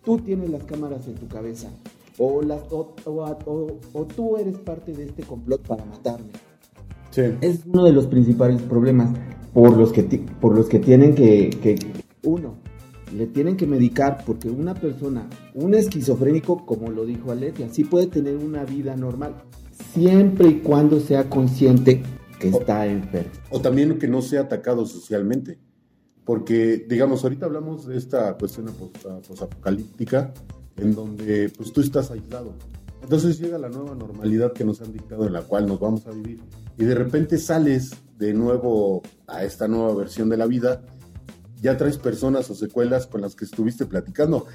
tú 0.04 0.18
tienes 0.18 0.50
las 0.50 0.64
cámaras 0.64 1.06
en 1.08 1.14
tu 1.14 1.28
cabeza, 1.28 1.70
o, 2.18 2.42
las, 2.42 2.60
o, 2.70 4.06
tú 4.14 4.36
eres 4.36 4.58
parte 4.58 4.92
de 4.92 5.04
este 5.04 5.22
complot 5.22 5.66
para 5.66 5.84
matarme. 5.84 6.30
Es 7.40 7.60
uno 7.66 7.84
de 7.84 7.92
los 7.92 8.06
principales 8.06 8.60
problemas 8.62 9.16
por 9.52 9.76
los 9.76 9.92
que, 9.92 10.02
por 10.40 10.56
los 10.56 10.68
que 10.68 10.80
tienen 10.80 11.14
que, 11.14 11.50
que, 11.50 11.76
uno, 12.24 12.56
le 13.16 13.26
tienen 13.26 13.56
que 13.56 13.66
medicar 13.66 14.24
porque 14.26 14.50
una 14.50 14.74
persona, 14.74 15.28
un 15.54 15.74
esquizofrénico, 15.74 16.66
como 16.66 16.90
lo 16.90 17.04
dijo 17.04 17.30
Aletia, 17.30 17.68
sí 17.68 17.84
puede 17.84 18.08
tener 18.08 18.36
una 18.36 18.64
vida 18.64 18.96
normal, 18.96 19.36
siempre 19.92 20.48
y 20.48 20.54
cuando 20.60 20.98
sea 20.98 21.30
consciente 21.30 22.02
que 22.40 22.48
está 22.48 22.86
enfermo. 22.86 23.30
O 23.50 23.60
también 23.60 23.98
que 23.98 24.08
no 24.08 24.20
sea 24.22 24.42
atacado 24.42 24.86
socialmente. 24.86 25.58
Porque, 26.24 26.86
digamos, 26.88 27.22
ahorita 27.22 27.46
hablamos 27.46 27.86
de 27.86 27.98
esta 27.98 28.36
cuestión 28.38 28.70
posapocalíptica, 29.28 30.32
en 30.76 30.94
donde 30.94 31.50
pues 31.56 31.72
tú 31.72 31.80
estás 31.80 32.10
aislado. 32.10 32.54
Entonces 33.02 33.38
llega 33.38 33.58
la 33.58 33.68
nueva 33.68 33.94
normalidad 33.94 34.52
que 34.52 34.64
nos 34.64 34.80
han 34.80 34.92
dictado 34.92 35.26
en 35.26 35.32
la 35.32 35.42
cual 35.42 35.66
nos 35.66 35.78
vamos 35.78 36.06
a 36.06 36.10
vivir 36.10 36.40
y 36.76 36.84
de 36.84 36.94
repente 36.94 37.38
sales 37.38 37.90
de 38.18 38.32
nuevo 38.32 39.02
a 39.26 39.44
esta 39.44 39.68
nueva 39.68 39.94
versión 39.94 40.28
de 40.28 40.36
la 40.36 40.46
vida, 40.46 40.82
ya 41.60 41.76
traes 41.76 41.98
personas 41.98 42.50
o 42.50 42.54
secuelas 42.54 43.06
con 43.06 43.20
las 43.20 43.34
que 43.34 43.44
estuviste 43.44 43.86
platicando. 43.86 44.46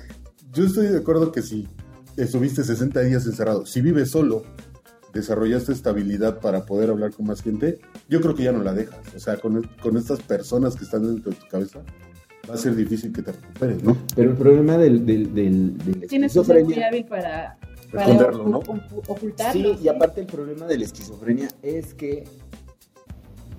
Yo 0.52 0.66
estoy 0.66 0.88
de 0.88 0.98
acuerdo 0.98 1.32
que 1.32 1.42
si 1.42 1.68
estuviste 2.18 2.64
60 2.64 3.02
días 3.02 3.26
encerrado, 3.26 3.66
si 3.66 3.82
vives 3.82 4.12
solo, 4.12 4.44
desarrollaste 5.14 5.72
estabilidad 5.72 6.40
para 6.40 6.66
poder 6.66 6.90
hablar 6.90 7.14
con 7.14 7.28
más 7.28 7.42
gente, 7.42 7.80
yo 8.10 8.22
creo 8.22 8.36
que 8.36 8.44
ya 8.44 8.52
no 8.52 8.64
la 8.64 8.74
dejas. 8.74 9.00
O 9.16 9.20
sea, 9.20 9.38
con, 9.38 9.64
con 9.82 9.98
estas 9.98 10.22
personas 10.22 10.76
que 10.76 10.86
están 10.86 11.04
dentro 11.04 11.32
de 11.32 11.38
tu 11.38 11.48
cabeza, 11.48 11.82
va 12.50 12.56
a 12.56 12.58
ser 12.58 12.75
difícil 12.75 13.13
que 13.13 13.22
te 13.22 13.32
recuperes, 13.32 13.84
¿no? 13.84 13.98
Pero 14.15 14.32
el 14.32 14.38
problema 14.38 14.77
del, 14.77 15.06
del, 15.06 15.34
del, 15.34 16.08
Tienes 16.08 16.34
que 16.34 16.44
ser 16.44 16.63
muy 16.63 16.82
hábil 16.82 17.06
para, 17.06 17.58
para 17.94 18.32
¿no? 18.32 18.60
ocultarlo. 19.08 19.77
Sí, 19.77 19.84
y 19.84 19.88
aparte 19.88 20.22
el 20.22 20.27
problema 20.27 20.65
de 20.65 20.77
la 20.77 20.86
esquizofrenia 20.86 21.50
es 21.62 21.94
que 21.94 22.24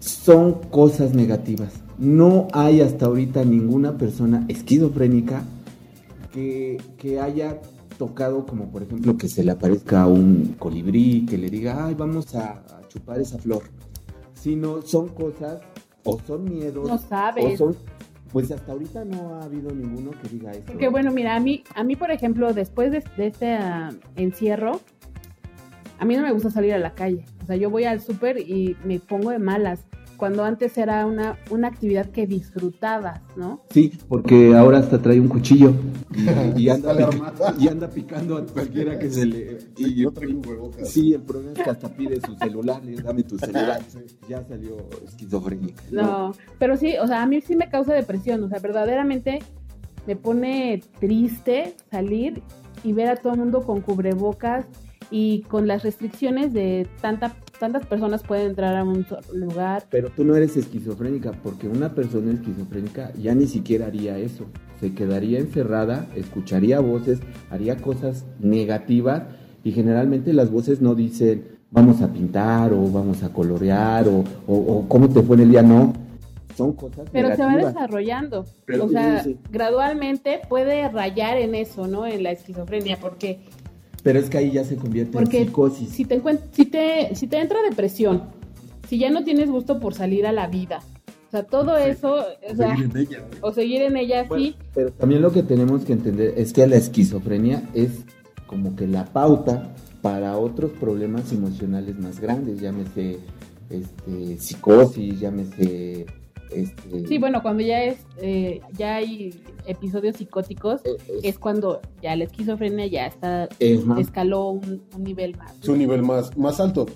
son 0.01 0.55
cosas 0.71 1.15
negativas. 1.15 1.73
No 1.99 2.49
hay 2.53 2.81
hasta 2.81 3.07
ahorita 3.07 3.45
ninguna 3.45 3.97
persona 3.97 4.45
esquizofrénica 4.49 5.43
que, 6.33 6.81
que 6.97 7.21
haya 7.21 7.61
tocado 7.99 8.47
como 8.47 8.71
por 8.71 8.83
ejemplo 8.83 9.19
que 9.19 9.29
se 9.29 9.45
le 9.45 9.53
aparezca 9.53 10.07
un 10.07 10.57
colibrí, 10.59 11.27
que 11.27 11.37
le 11.37 11.51
diga, 11.51 11.87
ay, 11.87 11.95
vamos 11.95 12.35
a, 12.35 12.53
a 12.53 12.89
chupar 12.89 13.21
esa 13.21 13.39
flor. 13.39 13.65
Sino 14.35 14.81
son 14.81 15.09
cosas 15.09 15.61
o 16.05 16.19
son 16.27 16.45
miedos 16.45 16.89
no 16.89 16.99
sabes. 16.99 17.61
o 17.61 17.73
son 17.73 17.77
pues 18.33 18.51
hasta 18.51 18.73
ahorita 18.73 19.05
no 19.05 19.35
ha 19.35 19.45
habido 19.45 19.71
ninguno 19.71 20.13
que 20.13 20.29
diga 20.29 20.53
eso. 20.53 20.65
Porque 20.67 20.89
bueno, 20.89 21.11
mira, 21.11 21.35
a 21.35 21.41
mí, 21.41 21.65
a 21.75 21.83
mí 21.83 21.97
por 21.97 22.11
ejemplo, 22.11 22.53
después 22.53 22.93
de, 22.93 23.03
este 23.25 23.53
ah, 23.55 23.91
encierro, 24.17 24.81
a 25.99 26.05
mí 26.05 26.17
no 26.17 26.23
me 26.23 26.33
gusta 26.33 26.51
salir 26.51 26.73
a 26.75 26.79
la 26.79 26.95
calle. 26.95 27.25
O 27.43 27.47
sea, 27.47 27.57
yo 27.57 27.71
voy 27.71 27.85
al 27.85 28.01
súper 28.01 28.39
y 28.39 28.77
me 28.85 29.01
pongo 29.01 29.31
de 29.31 29.39
malas. 29.39 29.85
Cuando 30.21 30.45
antes 30.45 30.77
era 30.79 31.05
una, 31.07 31.39
una 31.51 31.67
actividad 31.69 32.07
que 32.11 32.27
disfrutabas, 32.27 33.21
¿no? 33.37 33.63
Sí, 33.71 33.91
porque 34.07 34.55
ahora 34.55 34.79
hasta 34.79 35.01
trae 35.01 35.19
un 35.19 35.29
cuchillo 35.29 35.73
y, 36.15 36.63
y 36.63 36.69
anda, 36.69 36.95
Sale 36.95 37.07
pic- 37.07 37.15
armada. 37.15 37.55
y 37.59 37.69
anda 37.69 37.89
picando 37.89 38.37
a 38.37 38.47
cualquiera 38.47 38.99
que 38.99 39.11
se 39.11 39.25
le... 39.27 39.59
Y, 39.79 40.03
No 40.05 40.13
traigo 40.13 40.43
cubrebocas. 40.43 40.89
Sí, 40.89 41.15
el 41.15 41.23
problema 41.23 41.53
es 41.57 41.65
que 41.65 41.71
hasta 41.71 41.89
pide 41.89 42.21
su 42.21 42.37
celular, 42.37 42.85
le 42.85 42.97
dame 43.03 43.23
tu 43.25 43.39
celular. 43.39 43.81
Ya 44.29 44.45
salió 44.45 44.77
esquizofrénica. 45.07 45.83
No, 45.91 46.35
pero 46.59 46.77
sí, 46.77 46.95
o 47.03 47.07
sea, 47.07 47.23
a 47.23 47.27
mí 47.27 47.41
sí 47.41 47.57
me 47.57 47.69
causa 47.71 47.95
depresión, 47.95 48.45
o 48.45 48.49
sea, 48.49 48.59
verdaderamente 48.61 49.39
me 50.07 50.17
pone 50.17 50.83
triste 51.01 51.75
salir 51.91 52.43
y 52.85 52.93
ver 52.93 53.09
a 53.09 53.17
todo 53.17 53.33
el 53.33 53.39
mundo 53.41 53.63
con 53.63 53.81
cubrebocas 53.81 54.67
y 55.11 55.43
con 55.49 55.67
las 55.67 55.83
restricciones 55.83 56.53
de 56.53 56.87
tanta, 57.01 57.35
tantas 57.61 57.87
personas 57.87 58.25
pueden 58.25 58.49
entrar 58.49 58.75
a 58.77 58.83
un 58.83 59.07
lugar. 59.33 59.85
Pero 59.91 60.09
tú 60.11 60.25
no 60.25 60.35
eres 60.35 60.57
esquizofrénica, 60.57 61.31
porque 61.43 61.69
una 61.69 61.95
persona 61.95 62.33
esquizofrénica 62.33 63.13
ya 63.15 63.35
ni 63.35 63.47
siquiera 63.47 63.87
haría 63.87 64.19
eso. 64.19 64.47
Se 64.81 64.95
quedaría 64.95 65.39
encerrada, 65.39 66.07
escucharía 66.17 66.81
voces, 66.81 67.21
haría 67.51 67.77
cosas 67.77 68.25
negativas 68.41 69.23
y 69.63 69.73
generalmente 69.73 70.33
las 70.33 70.51
voces 70.51 70.81
no 70.81 70.95
dicen 70.95 71.61
vamos 71.71 72.03
a 72.03 72.13
pintar 72.13 72.73
o 72.73 72.91
vamos 72.91 73.23
a 73.23 73.33
colorear 73.33 74.09
o, 74.09 74.25
o- 74.49 74.57
o 74.79 74.89
cómo 74.89 75.09
te 75.09 75.23
fue 75.23 75.37
en 75.37 75.43
el 75.43 75.51
día, 75.51 75.63
no. 75.63 75.93
Son 76.57 76.73
cosas 76.73 77.09
Pero 77.13 77.35
se 77.37 77.43
va 77.45 77.57
desarrollando. 77.57 78.45
Pero- 78.67 78.87
o 78.87 78.89
sea, 78.89 79.23
sí, 79.23 79.31
sí. 79.35 79.39
gradualmente 79.53 80.41
puede 80.49 80.89
rayar 80.89 81.37
en 81.39 81.55
eso, 81.55 81.87
¿no? 81.87 82.07
En 82.07 82.23
la 82.25 82.33
esquizofrenia, 82.33 82.99
porque 83.01 83.39
Pero 84.03 84.19
es 84.19 84.31
que 84.31 84.39
ahí 84.39 84.51
ya 84.53 84.65
se 84.65 84.77
convierte 84.77 85.13
Porque 85.13 85.41
en 85.41 85.47
psicosis. 85.47 85.91
si 85.91 86.05
te, 86.05 86.23
encuent- 86.23 86.41
si, 86.53 86.65
te, 86.65 87.15
si 87.15 87.27
te 87.27 87.39
entra 87.39 87.63
depresión, 87.63 88.25
si 88.89 88.99
ya 88.99 89.11
no 89.11 89.25
tienes 89.25 89.51
gusto 89.51 89.79
por 89.79 89.95
salir 89.95 90.27
a 90.27 90.33
la 90.33 90.47
vida, 90.47 90.81
o 91.29 91.31
sea, 91.31 91.45
todo 91.45 91.77
eso, 91.77 92.17
o, 92.17 92.57
sea, 92.57 92.75
Seguir 92.75 92.91
en 92.91 92.97
ella, 92.97 93.25
o 93.41 93.53
seguir 93.53 93.83
en 93.83 93.97
ella 93.97 94.27
así, 94.29 94.57
Pero 94.75 94.91
también 94.91 95.23
lo 95.23 95.31
que 95.31 95.45
tenemos 95.45 95.85
que 95.85 95.93
entender 95.93 96.35
es 96.37 96.53
que 96.53 96.67
la 96.67 96.77
esquizofrenia 96.77 97.63
es 97.73 97.91
como 98.47 98.75
que 98.75 98.89
la 98.89 99.05
pauta 99.05 99.75
para 100.03 100.37
otros 100.39 100.73
problemas 100.73 101.31
emocionales 101.33 101.97
más 101.99 102.19
grandes, 102.19 102.61
llámese 102.61 103.19
este, 103.69 104.39
psicosis, 104.39 105.21
llámese... 105.21 106.07
Este, 106.53 107.07
sí, 107.07 107.19
bueno, 107.19 107.43
cuando 107.43 107.63
ya 107.63 107.85
es, 107.85 107.99
eh, 108.21 108.61
ya 108.77 108.97
hay 108.97 109.43
episodios 109.67 110.17
psicóticos, 110.17 110.81
eh, 110.85 110.97
es- 111.19 111.25
es 111.25 111.39
cuando 111.39 111.81
ya 112.03 112.17
la 112.17 112.25
esquizofrenia 112.25 112.87
ya 112.87 113.07
está, 113.07 113.45
Ajá. 113.45 114.01
escaló 114.01 114.49
un, 114.51 114.83
un 114.95 115.03
nivel 115.05 115.37
más. 115.37 115.55
Es 115.63 115.69
un 115.69 115.79
nivel 115.79 116.03
más, 116.03 116.37
más 116.37 116.59
alto. 116.61 116.87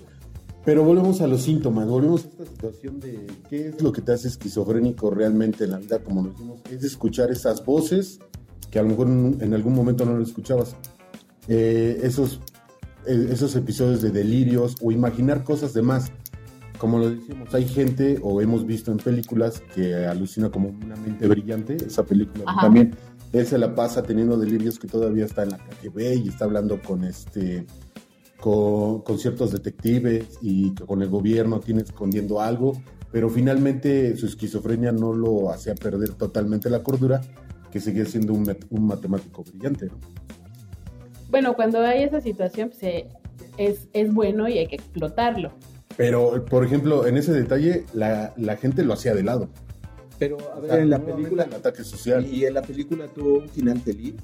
Pero 0.65 0.83
volvemos 0.83 1.21
a 1.21 1.27
los 1.27 1.43
síntomas, 1.43 1.87
volvemos 1.87 2.25
a 2.25 2.27
esta 2.27 2.45
situación 2.45 2.99
de 2.99 3.27
qué 3.49 3.67
es 3.69 3.81
lo 3.83 3.91
que 3.91 4.01
te 4.01 4.13
hace 4.13 4.27
esquizofrénico 4.27 5.11
realmente 5.11 5.65
en 5.65 5.71
la 5.71 5.77
vida, 5.77 5.99
como 5.99 6.23
lo 6.23 6.31
decimos, 6.31 6.59
es 6.71 6.83
escuchar 6.83 7.29
esas 7.31 7.63
voces 7.63 8.19
que 8.71 8.79
a 8.79 8.81
lo 8.81 8.89
mejor 8.89 9.07
en, 9.07 9.37
en 9.41 9.53
algún 9.53 9.73
momento 9.75 10.05
no 10.05 10.17
lo 10.17 10.23
escuchabas. 10.23 10.75
Eh, 11.47 11.99
esos, 12.01 12.41
eh, 13.05 13.27
esos 13.31 13.55
episodios 13.55 14.01
de 14.01 14.09
delirios 14.09 14.75
o 14.81 14.91
imaginar 14.91 15.43
cosas 15.43 15.73
de 15.75 15.83
más. 15.83 16.11
Como 16.77 16.99
lo 16.99 17.09
decimos, 17.09 17.53
hay 17.53 17.67
gente 17.67 18.19
o 18.21 18.41
hemos 18.41 18.65
visto 18.65 18.91
en 18.91 18.97
películas 18.97 19.61
que 19.73 20.05
alucina 20.05 20.49
como 20.49 20.69
una 20.69 20.95
mente 20.95 21.27
brillante, 21.27 21.77
esa 21.77 22.05
película 22.05 22.43
Ajá. 22.47 22.61
también. 22.61 22.95
Él 23.33 23.45
se 23.45 23.57
la 23.57 23.75
pasa 23.75 24.03
teniendo 24.03 24.37
delirios 24.37 24.79
que 24.79 24.87
todavía 24.87 25.25
está 25.25 25.43
en 25.43 25.49
la 25.49 25.57
KGB 25.57 26.25
y 26.25 26.29
está 26.29 26.45
hablando 26.45 26.81
con 26.81 27.03
este 27.03 27.65
con, 28.39 29.01
con 29.01 29.17
ciertos 29.17 29.51
detectives 29.51 30.37
y 30.41 30.71
que 30.71 30.85
con 30.85 31.01
el 31.01 31.09
gobierno 31.09 31.59
tiene 31.59 31.81
escondiendo 31.81 32.41
algo, 32.41 32.73
pero 33.11 33.29
finalmente 33.29 34.15
su 34.17 34.25
esquizofrenia 34.25 34.91
no 34.91 35.13
lo 35.13 35.49
hacía 35.51 35.73
perder 35.75 36.13
totalmente 36.13 36.69
la 36.69 36.83
cordura, 36.83 37.21
que 37.71 37.79
seguía 37.79 38.05
siendo 38.05 38.33
un, 38.33 38.55
un 38.69 38.87
matemático 38.87 39.43
brillante. 39.43 39.87
¿no? 39.87 39.99
Bueno, 41.29 41.55
cuando 41.55 41.81
hay 41.81 42.03
esa 42.03 42.21
situación, 42.21 42.69
pues, 42.69 42.83
eh, 42.83 43.07
es, 43.57 43.87
es 43.93 44.13
bueno 44.13 44.47
y 44.47 44.57
hay 44.57 44.67
que 44.67 44.75
explotarlo. 44.75 45.51
Pero, 45.97 46.43
por 46.45 46.65
ejemplo, 46.65 47.07
en 47.07 47.17
ese 47.17 47.31
detalle, 47.33 47.85
la, 47.93 48.33
la 48.37 48.57
gente 48.57 48.83
lo 48.83 48.93
hacía 48.93 49.13
de 49.15 49.23
lado. 49.23 49.49
Pero 50.19 50.37
a 50.53 50.57
O 50.57 50.61
ver, 50.61 50.71
sea, 50.71 50.79
en 50.81 50.89
la 50.89 50.99
película... 50.99 51.43
el 51.43 51.53
ataque 51.53 51.83
social. 51.83 52.25
¿Y 52.25 52.45
en 52.45 52.53
la 52.53 52.61
película 52.61 53.07
tuvo 53.07 53.39
un 53.39 53.49
final 53.49 53.79
feliz? 53.79 54.15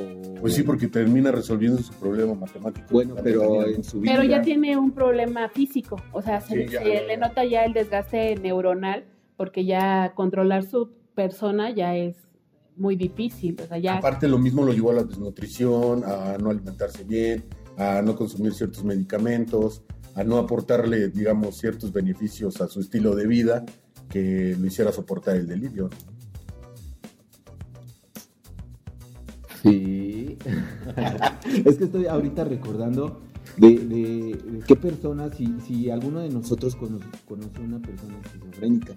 O- 0.00 0.34
Pues 0.40 0.54
sí, 0.54 0.62
porque 0.62 0.88
termina 0.88 1.30
resolviendo 1.32 1.80
su 1.82 1.92
problema 1.94 2.34
matemático. 2.34 2.86
Bueno, 2.90 3.14
pero 3.22 3.66
en 3.66 3.82
su 3.84 4.00
vida... 4.00 4.12
Pero 4.14 4.24
ya 4.28 4.42
tiene 4.42 4.76
un 4.76 4.92
problema 4.92 5.48
físico, 5.48 5.96
o 6.12 6.22
sea, 6.22 6.40
se, 6.40 6.66
Sí, 6.66 6.72
ya, 6.72 6.82
se 6.82 6.94
ya, 6.94 7.02
le 7.02 7.08
ya. 7.08 7.16
nota 7.16 7.44
ya 7.44 7.64
el 7.64 7.72
desgaste 7.72 8.36
neuronal, 8.36 9.04
porque 9.36 9.64
ya 9.64 10.12
controlar 10.14 10.64
su 10.64 10.90
persona 11.14 11.70
ya 11.74 11.94
es 11.96 12.16
muy 12.76 12.96
difícil, 12.96 13.56
o 13.62 13.66
sea, 13.66 13.78
ya... 13.78 13.96
Aparte, 13.98 14.26
lo 14.28 14.38
mismo 14.38 14.64
lo 14.64 14.72
llevó 14.72 14.90
a 14.90 14.94
la 14.94 15.04
desnutrición, 15.04 16.04
a 16.04 16.36
no 16.38 16.50
alimentarse 16.50 17.04
bien, 17.04 17.44
a 17.76 18.00
no 18.02 18.16
consumir 18.16 18.54
ciertos 18.54 18.82
medicamentos, 18.82 19.82
a 20.14 20.24
no 20.24 20.38
aportarle, 20.38 21.08
digamos, 21.08 21.56
ciertos 21.58 21.92
beneficios 21.92 22.60
a 22.60 22.68
su 22.68 22.80
estilo 22.80 23.14
de 23.14 23.26
vida 23.26 23.64
que 24.08 24.56
lo 24.58 24.66
hiciera 24.66 24.92
soportar 24.92 25.36
el 25.36 25.46
delirio. 25.46 25.88
Sí. 29.62 30.38
es 31.64 31.76
que 31.76 31.84
estoy 31.84 32.06
ahorita 32.06 32.44
recordando 32.44 33.20
de, 33.56 34.62
qué 34.66 34.76
personas, 34.76 35.36
si, 35.36 35.46
si 35.66 35.90
alguno 35.90 36.20
de 36.20 36.30
nosotros 36.30 36.74
cono- 36.76 37.00
conoce 37.28 37.58
a 37.58 37.60
una 37.60 37.80
persona 37.80 38.18
esquizofrénica. 38.24 38.94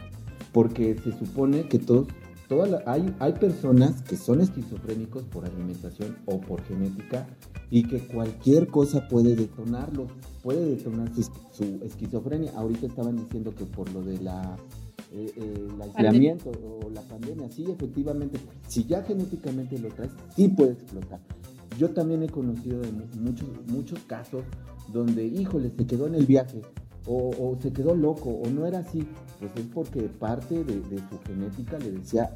Porque 0.51 0.95
se 1.03 1.11
supone 1.17 1.67
que 1.67 1.79
todos, 1.79 2.07
todas 2.47 2.81
hay, 2.87 3.13
hay 3.19 3.33
personas 3.33 4.01
que 4.03 4.15
son 4.15 4.39
esquizofrénicos 4.41 5.23
por 5.23 5.45
alimentación 5.45 6.17
o 6.25 6.39
por 6.39 6.63
genética 6.63 7.27
y 7.69 7.83
que 7.83 7.99
cualquier 7.99 8.67
cosa 8.67 9.07
puede 9.09 9.35
detonarlo, 9.35 10.07
puede 10.45 10.63
detonar 10.75 11.09
su, 11.15 11.23
su 11.51 11.63
esquizofrenia. 11.83 12.51
Ahorita 12.55 12.85
estaban 12.85 13.15
diciendo 13.17 13.51
que 13.55 13.65
por 13.65 13.91
lo 13.91 14.03
de 14.03 14.19
la 14.19 14.55
eh, 15.11 15.31
eh, 15.35 15.53
el 15.73 15.81
aislamiento 15.81 16.51
o 16.51 16.89
la 16.91 17.01
pandemia, 17.01 17.49
sí, 17.49 17.65
efectivamente, 17.69 18.37
si 18.67 18.83
ya 18.85 19.01
genéticamente 19.01 19.79
lo 19.79 19.89
traes, 19.89 20.11
sí 20.35 20.47
puede 20.49 20.73
explotar. 20.73 21.19
Yo 21.79 21.89
también 21.89 22.21
he 22.21 22.29
conocido 22.29 22.79
de 22.79 22.91
mu- 22.91 23.07
muchos, 23.21 23.47
muchos 23.67 23.99
casos 24.07 24.43
donde, 24.93 25.25
híjole, 25.25 25.71
se 25.75 25.87
quedó 25.87 26.05
en 26.05 26.13
el 26.15 26.25
viaje, 26.27 26.61
o, 27.07 27.31
o 27.39 27.57
se 27.59 27.73
quedó 27.73 27.95
loco, 27.95 28.29
o 28.29 28.47
no 28.49 28.67
era 28.67 28.79
así, 28.79 29.03
pues 29.39 29.51
es 29.55 29.65
porque 29.73 30.01
parte 30.03 30.63
de, 30.63 30.75
de 30.81 30.97
su 31.09 31.19
genética 31.25 31.79
le 31.79 31.91
decía 31.91 32.31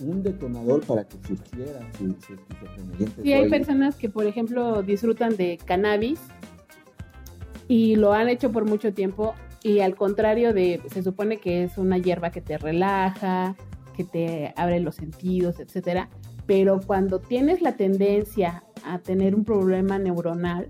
un 0.00 0.22
detonador 0.24 0.80
para 0.84 1.04
que 1.06 1.16
surgiera 1.24 1.80
su, 1.96 2.04
su 2.26 2.34
esquizofrenia. 2.34 3.12
Sí, 3.22 3.32
hay 3.32 3.48
personas 3.48 3.94
que, 3.94 4.08
por 4.08 4.26
ejemplo, 4.26 4.82
disfrutan 4.82 5.36
de 5.36 5.58
cannabis 5.64 6.18
y 7.68 7.96
lo 7.96 8.12
han 8.12 8.28
hecho 8.28 8.50
por 8.52 8.68
mucho 8.68 8.92
tiempo 8.92 9.34
y 9.62 9.80
al 9.80 9.94
contrario 9.94 10.52
de, 10.52 10.80
se 10.92 11.02
supone 11.02 11.36
que 11.38 11.62
es 11.64 11.78
una 11.78 11.98
hierba 11.98 12.30
que 12.30 12.40
te 12.40 12.58
relaja, 12.58 13.54
que 13.96 14.04
te 14.04 14.52
abre 14.56 14.80
los 14.80 14.96
sentidos, 14.96 15.60
etcétera, 15.60 16.08
pero 16.46 16.80
cuando 16.84 17.20
tienes 17.20 17.62
la 17.62 17.76
tendencia 17.76 18.64
a 18.84 18.98
tener 18.98 19.34
un 19.34 19.44
problema 19.44 19.98
neuronal, 19.98 20.68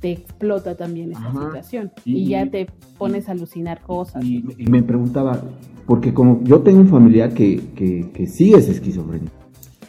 te 0.00 0.10
explota 0.12 0.76
también 0.76 1.12
esa 1.12 1.26
Ajá. 1.28 1.40
situación 1.46 1.92
Y- 2.04 2.16
y, 2.24 2.28
ya 2.28 2.50
te 2.50 2.66
pones 2.98 3.28
a 3.28 3.32
alucinar 3.32 3.80
cosas. 3.80 4.24
Y, 4.24 4.42
me- 4.42 4.54
y 4.58 4.66
me 4.66 4.82
preguntaba, 4.82 5.40
porque 5.86 6.12
como 6.12 6.42
yo 6.42 6.60
tengo 6.62 6.80
un 6.80 6.88
familiar 6.88 7.32
que, 7.32 7.60
que, 7.76 8.10
que 8.12 8.26
sí 8.26 8.52
es 8.54 8.68
esquizofrénico, 8.68 9.32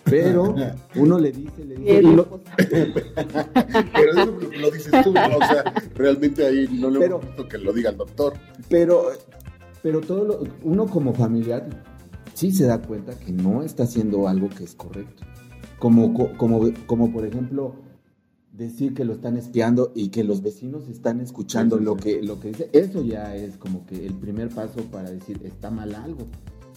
pero 0.05 0.55
uno 0.95 1.19
le 1.19 1.31
dice, 1.31 1.65
le 1.65 1.75
dice, 1.75 2.01
lo-. 2.01 2.39
Pero 3.93 4.11
eso 4.11 4.25
lo, 4.25 4.59
lo 4.59 4.71
dices 4.71 4.91
tú, 5.03 5.11
¿no? 5.13 5.37
O 5.37 5.39
sea, 5.39 5.63
realmente 5.95 6.45
ahí 6.45 6.67
no 6.79 6.89
le 6.89 6.99
Pero- 6.99 7.15
hemos 7.17 7.27
visto 7.27 7.47
que 7.47 7.57
lo 7.57 7.73
diga 7.73 7.89
el 7.89 7.97
doctor. 7.97 8.33
pero, 8.69 9.07
pero 9.81 10.01
todo 10.01 10.25
lo- 10.25 10.43
uno 10.63 10.85
como 10.87 11.13
familiar 11.13 11.67
sí 12.33 12.51
se 12.51 12.65
da 12.65 12.81
cuenta 12.81 13.17
que 13.17 13.31
no 13.31 13.63
está 13.63 13.83
haciendo 13.83 14.27
algo 14.27 14.49
que 14.49 14.63
es 14.63 14.75
correcto. 14.75 15.23
Como, 15.79 16.13
co- 16.13 16.31
como, 16.37 16.69
como 16.87 17.11
por 17.11 17.25
ejemplo 17.25 17.75
decir 18.53 18.93
que 18.93 19.03
lo 19.03 19.13
están 19.13 19.35
espiando 19.37 19.91
y 19.93 20.07
que 20.09 20.23
los 20.23 20.41
vecinos 20.41 20.87
están 20.87 21.19
escuchando 21.19 21.75
Sí, 21.77 21.81
sí, 21.81 21.85
lo 21.85 21.95
sí. 21.95 21.99
que 22.03 22.21
lo 22.23 22.39
que 22.39 22.47
dice, 22.49 22.69
eso 22.71 23.01
ya 23.03 23.35
es 23.35 23.57
como 23.57 23.85
que 23.85 24.05
el 24.05 24.13
primer 24.13 24.47
paso 24.49 24.81
para 24.91 25.11
decir 25.11 25.41
está 25.43 25.69
mal 25.71 25.93
algo. 25.93 26.27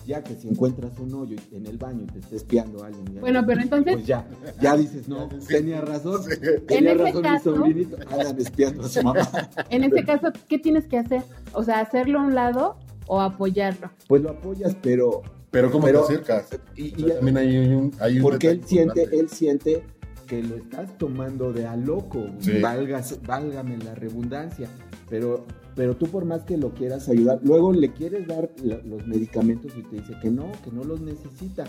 Ya 0.09 0.25
que 0.25 0.35
si 0.35 0.49
encuentras 0.49 0.99
un 0.99 1.13
hoyo 1.15 1.37
en 1.53 1.67
el 1.67 1.77
baño 1.77 2.05
y 2.05 2.07
te 2.13 2.19
está 2.21 2.35
espiando 2.37 2.83
alguien, 2.83 3.05
ya- 3.13 3.21
Bueno, 3.21 3.45
pero 3.47 3.61
entonces- 3.61 3.93
pues 3.97 4.07
ya, 4.07 4.27
ya 4.59 4.75
dices, 4.75 5.07
no, 5.07 5.29
tenía 5.49 5.83
razón, 5.83 6.23
Sí. 6.25 6.31
tenía 6.67 6.93
En 6.93 6.97
ese 7.01 7.05
razón 7.09 7.23
caso- 7.23 7.51
mi 7.53 7.57
sobrinito, 7.59 7.97
andan 8.11 8.39
espiando 8.41 8.85
a 8.87 8.89
su 8.89 9.03
mamá. 9.03 9.21
En 9.71 9.85
este 9.85 10.05
caso, 10.05 10.29
¿qué 10.49 10.59
tienes 10.59 10.87
que 10.87 10.97
hacer? 10.97 11.23
O 11.53 11.63
sea, 11.63 11.81
hacerlo 11.81 12.21
a 12.21 12.23
un 12.23 12.35
lado 12.35 12.79
o 13.07 13.21
apoyarlo. 13.21 13.91
Pues 14.09 14.23
lo 14.23 14.31
apoyas, 14.31 14.75
pero 14.81 15.21
Pero 15.51 15.71
¿cómo 15.71 15.85
Pero- 15.87 16.01
te 16.07 16.13
acercas? 16.15 16.59
y, 16.77 16.91
también 17.05 17.37
hay 17.39 17.57
un, 17.59 17.93
hay 18.01 18.17
un 18.17 18.23
porque 18.23 18.49
él 18.51 18.63
siente, 18.65 19.03
importante. 19.03 19.19
él 19.21 19.29
siente 19.29 19.83
porque 20.17 20.43
lo 20.43 20.57
estás 20.57 20.97
tomando 20.99 21.53
de 21.55 21.67
a 21.67 21.75
loco, 21.77 22.27
Sí. 22.39 22.61
valgas- 22.61 23.19
válgame 23.27 23.77
la 23.79 23.95
redundancia, 23.95 24.69
pero, 25.09 25.47
pero 25.75 25.97
tú 25.97 26.07
por 26.07 26.25
más 26.25 26.43
que 26.43 26.57
lo 26.57 26.75
quieras 26.75 27.09
ayudar, 27.09 27.41
luego 27.43 27.73
le 27.73 27.93
quieres 27.93 28.27
dar 28.27 28.51
los 28.63 29.07
medicamentos 29.07 29.73
y 29.77 29.83
te 29.83 29.97
dice 29.97 30.15
que 30.21 30.31
no, 30.31 30.51
que 30.65 30.71
no 30.71 30.85
los 30.85 31.01
necesita. 31.01 31.65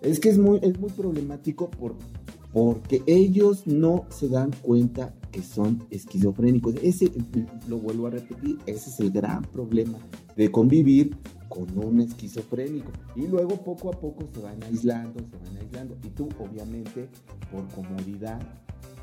Es 0.00 0.20
que 0.20 0.28
es 0.28 0.38
muy, 0.38 0.58
es 0.62 0.78
muy 0.78 0.90
problemático 0.90 1.70
por, 1.70 1.94
porque 2.52 3.02
ellos 3.06 3.66
no 3.66 4.06
se 4.10 4.28
dan 4.28 4.52
cuenta 4.62 5.14
que 5.32 5.42
son 5.42 5.84
esquizofrénicos. 5.90 6.76
Ese, 6.82 7.10
lo 7.68 7.78
vuelvo 7.78 8.06
a 8.06 8.10
repetir, 8.10 8.58
ese 8.66 8.90
es 8.90 9.00
el 9.00 9.10
gran 9.10 9.42
problema 9.42 9.98
de 10.36 10.50
convivir 10.50 11.16
con 11.48 11.66
un 11.78 12.00
esquizofrénico. 12.00 12.92
Y 13.16 13.26
luego 13.26 13.56
poco 13.56 13.88
a 13.88 13.92
poco 13.92 14.28
se 14.32 14.40
van 14.40 14.62
aislando, 14.62 15.20
se 15.20 15.36
van 15.48 15.56
aislando. 15.56 15.96
Y 16.04 16.08
tú, 16.10 16.28
obviamente, 16.38 17.08
por 17.50 17.66
comodidad, 17.68 18.40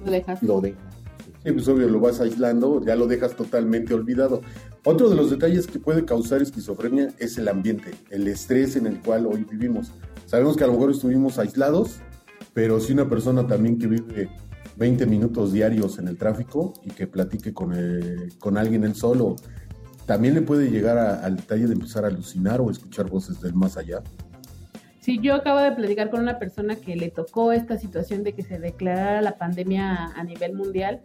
Lo 0.06 0.12
dejas. 0.12 0.42
lo 0.44 0.62
dejas. 0.62 0.96
Sí, 1.44 1.52
pues 1.52 1.68
obvio, 1.68 1.88
lo 1.90 2.00
vas 2.00 2.20
aislando, 2.22 2.84
ya 2.86 2.96
lo 2.96 3.08
dejas 3.08 3.36
totalmente 3.36 3.94
olvidado. 3.96 4.42
Otro 4.86 5.10
de 5.10 5.16
los 5.16 5.32
detalles 5.32 5.66
que 5.66 5.80
puede 5.80 6.06
causar 6.06 6.42
esquizofrenia 6.42 7.10
es 7.18 7.38
el 7.40 7.48
ambiente, 7.48 7.92
el 8.12 8.28
estrés 8.28 8.76
en 8.76 8.86
el 8.86 9.00
cual 9.02 9.26
hoy 9.26 9.44
vivimos. 9.50 9.92
Sabemos 10.28 10.56
que 10.56 10.64
a 10.64 10.68
lo 10.68 10.74
mejor 10.74 10.92
estuvimos 10.92 11.40
aislados, 11.40 11.98
pero 12.54 12.80
si 12.80 12.94
una 12.94 13.10
persona 13.10 13.48
también 13.48 13.80
que 13.80 13.88
vive 13.88 14.30
20 14.78 15.06
minutos 15.08 15.52
diarios 15.52 15.98
en 15.98 16.08
el 16.08 16.18
tráfico 16.18 16.74
y 16.86 16.92
que 16.92 17.08
platique 17.08 17.54
con, 17.54 17.74
el- 17.74 18.34
con 18.38 18.58
alguien 18.58 18.84
él 18.84 18.94
solo, 18.96 19.36
también 20.06 20.36
le 20.36 20.42
puede 20.44 20.70
llegar 20.70 20.98
al 20.98 21.38
detalle 21.38 21.66
de 21.68 21.74
empezar 21.74 22.06
a 22.06 22.08
alucinar 22.10 22.62
o 22.62 22.70
escuchar 22.70 23.10
voces 23.10 23.42
del 23.42 23.54
más 23.56 23.78
allá. 23.78 24.02
Sí, 25.00 25.20
yo 25.20 25.34
acabo 25.34 25.60
de 25.60 25.72
platicar 25.72 26.12
con 26.12 26.22
una 26.22 26.38
persona 26.38 26.76
que 26.76 26.96
le 26.96 27.10
tocó 27.10 27.52
esta 27.52 27.80
situación 27.80 28.24
de 28.24 28.34
que 28.34 28.44
se 28.44 28.60
declarara 28.60 29.22
la 29.24 29.38
pandemia 29.40 30.06
a 30.16 30.24
nivel 30.24 30.54
mundial 30.54 31.02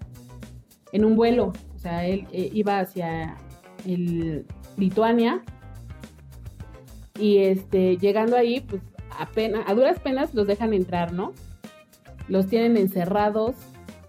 en 0.92 1.04
un 1.04 1.16
vuelo. 1.16 1.52
O 1.74 1.78
sea, 1.78 2.06
él 2.06 2.26
eh, 2.32 2.50
iba 2.52 2.80
hacia 2.80 3.36
el 3.86 4.46
Lituania 4.76 5.42
y 7.18 7.38
este 7.38 7.96
llegando 7.96 8.36
ahí, 8.36 8.60
pues 8.60 8.82
apenas, 9.18 9.64
a 9.66 9.74
duras 9.74 10.00
penas 10.00 10.34
los 10.34 10.46
dejan 10.46 10.74
entrar, 10.74 11.12
¿no? 11.12 11.32
Los 12.28 12.46
tienen 12.46 12.76
encerrados 12.76 13.54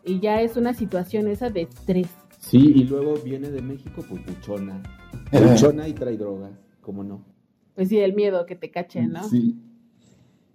y 0.03 0.19
ya 0.19 0.41
es 0.41 0.57
una 0.57 0.73
situación 0.73 1.27
esa 1.27 1.49
de 1.49 1.61
estrés. 1.63 2.09
Sí, 2.39 2.73
y 2.75 2.83
luego 2.85 3.15
viene 3.15 3.51
de 3.51 3.61
México, 3.61 4.03
pues 4.07 4.25
buchona. 4.25 4.81
Buchona 5.31 5.87
y 5.87 5.93
trae 5.93 6.17
drogas, 6.17 6.51
¿cómo 6.81 7.03
no? 7.03 7.23
Pues 7.75 7.89
sí, 7.89 7.99
el 7.99 8.13
miedo 8.13 8.45
que 8.45 8.55
te 8.55 8.71
cachen, 8.71 9.11
¿no? 9.11 9.23
Sí. 9.23 9.55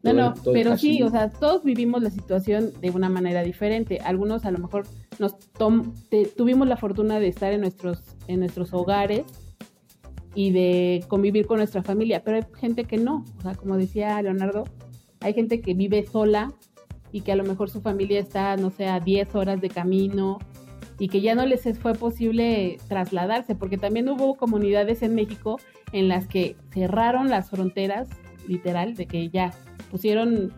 No, 0.03 0.13
no, 0.13 0.35
pero 0.53 0.71
sí, 0.79 1.03
o 1.03 1.11
sea, 1.11 1.31
todos 1.31 1.63
vivimos 1.65 2.03
la 2.03 2.11
situación 2.11 2.71
de 2.81 2.91
una 2.91 3.09
manera 3.09 3.43
diferente. 3.43 3.99
Algunos 4.05 4.45
a 4.45 4.51
lo 4.51 4.59
mejor 4.59 4.85
nos 5.21 5.39
tom- 5.53 5.95
te- 6.11 6.27
tuvimos 6.27 6.67
la 6.67 6.77
fortuna 6.77 7.21
de 7.21 7.29
estar 7.29 7.53
en 7.53 7.61
nuestros, 7.61 8.03
en 8.27 8.41
nuestros 8.41 8.73
hogares 8.75 9.25
y 10.35 10.51
de 10.51 11.05
convivir 11.09 11.47
con 11.47 11.59
nuestra 11.59 11.83
familia, 11.83 12.23
pero 12.25 12.39
hay 12.39 12.43
gente 12.59 12.85
que 12.85 12.97
no. 12.97 13.25
O 13.39 13.43
sea, 13.43 13.55
como 13.55 13.77
decía 13.77 14.21
Leonardo, 14.23 14.65
hay 15.21 15.35
gente 15.35 15.61
que 15.61 15.75
vive 15.75 16.05
sola 16.07 16.53
y 17.13 17.21
que 17.21 17.33
a 17.33 17.37
lo 17.37 17.45
mejor 17.45 17.71
su 17.71 17.81
familia 17.81 18.19
está, 18.19 18.57
no 18.57 18.71
sé, 18.71 18.87
a 18.87 18.99
10 18.99 19.35
horas 19.35 19.61
de 19.61 19.69
camino 19.69 20.39
y 20.99 21.09
que 21.09 21.21
ya 21.21 21.35
no 21.35 21.45
les 21.47 21.63
fue 21.79 21.93
posible 21.95 22.79
trasladarse, 22.89 23.55
porque 23.55 23.77
también 23.77 24.09
hubo 24.09 24.37
comunidades 24.37 25.03
en 25.03 25.15
México 25.15 25.61
en 25.93 26.09
las 26.09 26.27
que 26.27 26.57
cerraron 26.73 27.29
las 27.29 27.51
fronteras, 27.51 28.09
literal, 28.49 28.95
de 28.95 29.07
que 29.07 29.29
ya 29.29 29.53
pusieron 29.93 30.53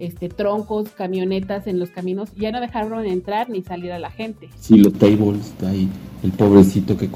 este 0.00 0.28
troncos, 0.28 0.90
camionetas 0.90 1.68
en 1.68 1.78
los 1.78 1.90
caminos, 1.90 2.30
ya 2.36 2.50
no 2.50 2.60
dejaron 2.60 3.06
entrar 3.06 3.48
ni 3.48 3.62
salir 3.62 3.92
a 3.92 3.98
la 3.98 4.10
gente. 4.10 4.50
Sí, 4.58 4.76
los 4.76 4.92
tables, 4.94 5.46
está 5.46 5.68
ahí, 5.68 5.88
el 6.24 6.32
pobrecito 6.32 6.96
que 6.96 7.08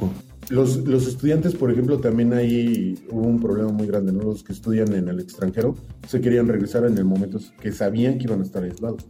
Los, 0.48 0.76
los 0.76 1.08
estudiantes, 1.08 1.56
por 1.56 1.72
ejemplo, 1.72 1.98
también 1.98 2.32
ahí 2.32 2.94
hubo 3.10 3.26
un 3.26 3.40
problema 3.40 3.72
muy 3.72 3.88
grande, 3.88 4.12
¿no? 4.12 4.22
Los 4.22 4.44
que 4.44 4.52
estudian 4.52 4.94
en 4.94 5.08
el 5.08 5.18
extranjero 5.18 5.74
se 6.06 6.20
querían 6.20 6.46
regresar 6.46 6.84
en 6.86 6.96
el 6.96 7.04
momento 7.04 7.38
que 7.60 7.72
sabían 7.72 8.16
que 8.16 8.24
iban 8.24 8.40
a 8.40 8.44
estar 8.44 8.62
aislados. 8.62 9.04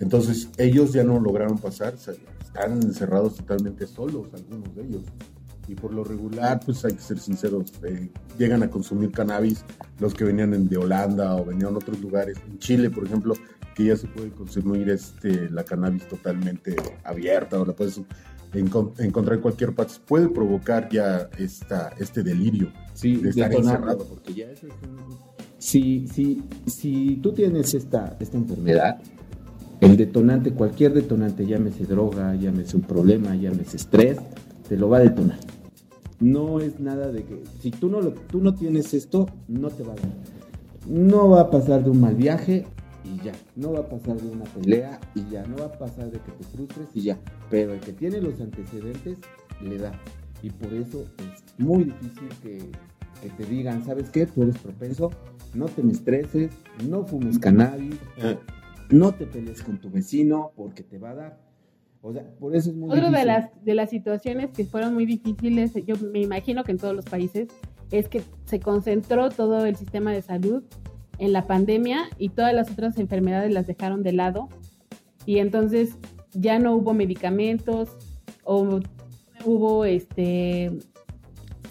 Entonces, 0.00 0.50
ellos 0.58 0.92
ya 0.92 1.04
no 1.04 1.20
lograron 1.20 1.58
pasar, 1.58 1.94
están 1.94 2.82
encerrados 2.82 3.36
totalmente 3.36 3.86
solos, 3.86 4.26
algunos 4.34 4.74
de 4.74 4.82
ellos. 4.82 5.02
Y 5.68 5.74
por 5.74 5.92
lo 5.92 6.02
regular, 6.02 6.60
pues 6.64 6.84
hay 6.86 6.92
que 6.94 7.00
ser 7.02 7.18
sinceros, 7.18 7.72
eh, 7.86 8.08
llegan 8.38 8.62
a 8.62 8.70
consumir 8.70 9.10
cannabis 9.12 9.64
los 10.00 10.14
que 10.14 10.24
venían 10.24 10.54
en- 10.54 10.66
de 10.68 10.78
Holanda 10.78 11.36
o 11.36 11.44
venían 11.44 11.70
de 11.72 11.76
otros 11.76 12.00
lugares. 12.00 12.38
En 12.50 12.58
Chile, 12.58 12.88
por 12.90 13.04
ejemplo, 13.04 13.34
que 13.74 13.84
ya 13.84 13.96
se 13.96 14.06
puede 14.08 14.30
consumir 14.30 14.88
este, 14.88 15.50
la 15.50 15.64
cannabis 15.64 16.08
totalmente 16.08 16.74
abierta 17.04 17.60
o 17.60 17.66
la 17.66 17.74
puedes 17.74 18.00
encon- 18.54 18.92
encontrar 18.98 19.36
en 19.36 19.42
cualquier 19.42 19.74
parte, 19.74 19.94
puede 20.06 20.28
provocar 20.30 20.88
ya 20.90 21.28
esta, 21.38 21.92
este 21.98 22.22
delirio. 22.22 22.72
Sí, 22.94 23.16
de 23.16 23.28
estar 23.30 23.52
encerrado. 23.52 24.06
porque 24.08 24.34
ya 24.34 24.46
eso 24.50 24.66
es 24.66 24.72
un- 24.88 25.18
Si, 25.58 26.06
si, 26.08 26.42
si 26.66 27.16
tú 27.22 27.32
tienes 27.32 27.74
esta, 27.74 28.16
esta 28.20 28.36
enfermedad, 28.38 28.98
el 29.80 29.96
detonante, 29.96 30.52
cualquier 30.52 30.94
detonante, 30.94 31.44
llámese 31.46 31.84
droga, 31.84 32.34
llámese 32.36 32.76
un 32.76 32.82
problema, 32.82 33.34
llámese 33.36 33.76
estrés, 33.76 34.18
te 34.68 34.76
lo 34.76 34.88
va 34.88 34.98
a 34.98 35.00
detonar. 35.00 35.38
No 36.20 36.60
es 36.60 36.80
nada 36.80 37.12
de 37.12 37.24
que, 37.24 37.44
si 37.60 37.70
tú 37.70 37.88
no, 37.88 38.00
lo, 38.00 38.12
tú 38.12 38.40
no 38.40 38.54
tienes 38.54 38.92
esto, 38.94 39.26
no 39.46 39.70
te 39.70 39.82
va 39.84 39.92
a 39.92 39.96
dar. 39.96 40.10
No 40.88 41.28
va 41.28 41.42
a 41.42 41.50
pasar 41.50 41.84
de 41.84 41.90
un 41.90 42.00
mal 42.00 42.14
viaje 42.14 42.66
y 43.04 43.24
ya. 43.24 43.32
No 43.56 43.72
va 43.72 43.80
a 43.80 43.88
pasar 43.88 44.20
de 44.20 44.28
una 44.28 44.44
pelea 44.44 45.00
y 45.14 45.28
ya. 45.30 45.46
No 45.46 45.56
va 45.58 45.66
a 45.66 45.72
pasar 45.72 46.10
de 46.10 46.18
que 46.18 46.32
te 46.32 46.44
frustres 46.44 46.88
y 46.94 47.02
ya. 47.02 47.18
Pero 47.50 47.74
el 47.74 47.80
que 47.80 47.92
tiene 47.92 48.20
los 48.20 48.40
antecedentes, 48.40 49.18
le 49.62 49.78
da. 49.78 49.92
Y 50.42 50.50
por 50.50 50.72
eso 50.72 51.04
es 51.18 51.64
muy 51.64 51.84
difícil 51.84 52.28
que, 52.42 52.58
que 53.22 53.28
te 53.30 53.44
digan, 53.44 53.84
¿sabes 53.84 54.10
qué? 54.10 54.26
Tú 54.26 54.42
eres 54.42 54.58
propenso, 54.58 55.10
no 55.54 55.66
te 55.66 55.82
me 55.82 55.92
estreses, 55.92 56.52
no 56.88 57.04
fumes 57.04 57.38
cannabis, 57.38 57.96
no 58.90 59.12
te 59.12 59.26
pelees 59.26 59.62
con 59.62 59.78
tu 59.78 59.90
vecino 59.90 60.52
porque 60.56 60.82
te 60.82 60.98
va 60.98 61.10
a 61.10 61.14
dar. 61.14 61.47
O 62.00 62.12
sea, 62.12 62.24
por 62.38 62.54
eso 62.54 62.70
es 62.70 62.76
muy 62.76 62.90
Otra 62.90 63.10
de 63.10 63.24
las, 63.24 63.64
de 63.64 63.74
las 63.74 63.90
situaciones 63.90 64.50
que 64.50 64.64
fueron 64.64 64.94
muy 64.94 65.04
difíciles, 65.04 65.72
yo 65.84 65.96
me 66.12 66.20
imagino 66.20 66.62
que 66.64 66.72
en 66.72 66.78
todos 66.78 66.94
los 66.94 67.04
países, 67.04 67.48
es 67.90 68.08
que 68.08 68.22
se 68.44 68.60
concentró 68.60 69.30
todo 69.30 69.64
el 69.66 69.76
sistema 69.76 70.12
de 70.12 70.22
salud 70.22 70.62
en 71.18 71.32
la 71.32 71.46
pandemia 71.46 72.04
y 72.18 72.28
todas 72.28 72.54
las 72.54 72.70
otras 72.70 72.98
enfermedades 72.98 73.52
las 73.52 73.66
dejaron 73.66 74.02
de 74.02 74.12
lado. 74.12 74.48
Y 75.26 75.38
entonces 75.38 75.96
ya 76.32 76.58
no 76.58 76.74
hubo 76.74 76.94
medicamentos 76.94 77.96
o 78.44 78.80
hubo 79.44 79.84
este 79.84 80.70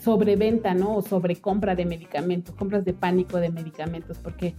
sobreventa, 0.04 0.74
¿no? 0.74 0.96
O 0.96 1.02
sobrecompra 1.02 1.76
de 1.76 1.86
medicamentos, 1.86 2.56
compras 2.56 2.86
de 2.86 2.94
pánico 2.94 3.38
de 3.38 3.50
medicamentos, 3.50 4.18
porque 4.18 4.56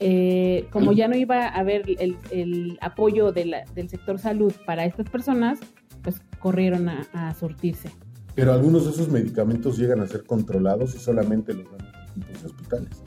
eh, 0.00 0.66
como 0.70 0.92
ya 0.92 1.08
no 1.08 1.16
iba 1.16 1.46
a 1.46 1.48
haber 1.48 1.82
el, 1.98 2.16
el 2.30 2.78
apoyo 2.80 3.32
de 3.32 3.44
la- 3.46 3.64
del 3.74 3.88
sector 3.88 4.18
salud 4.18 4.52
para 4.66 4.84
estas 4.84 5.08
personas, 5.08 5.60
pues 6.02 6.20
corrieron 6.40 6.88
a, 6.88 7.06
a 7.12 7.34
surtirse. 7.34 7.90
Pero 8.34 8.52
algunos 8.52 8.84
de 8.84 8.90
esos 8.90 9.08
medicamentos 9.08 9.78
llegan 9.78 10.00
a 10.00 10.06
ser 10.06 10.24
controlados 10.24 10.94
y 10.94 10.98
solamente 10.98 11.54
los 11.54 11.64
dan 11.70 11.90
de 12.16 12.46
hospitales. 12.46 13.02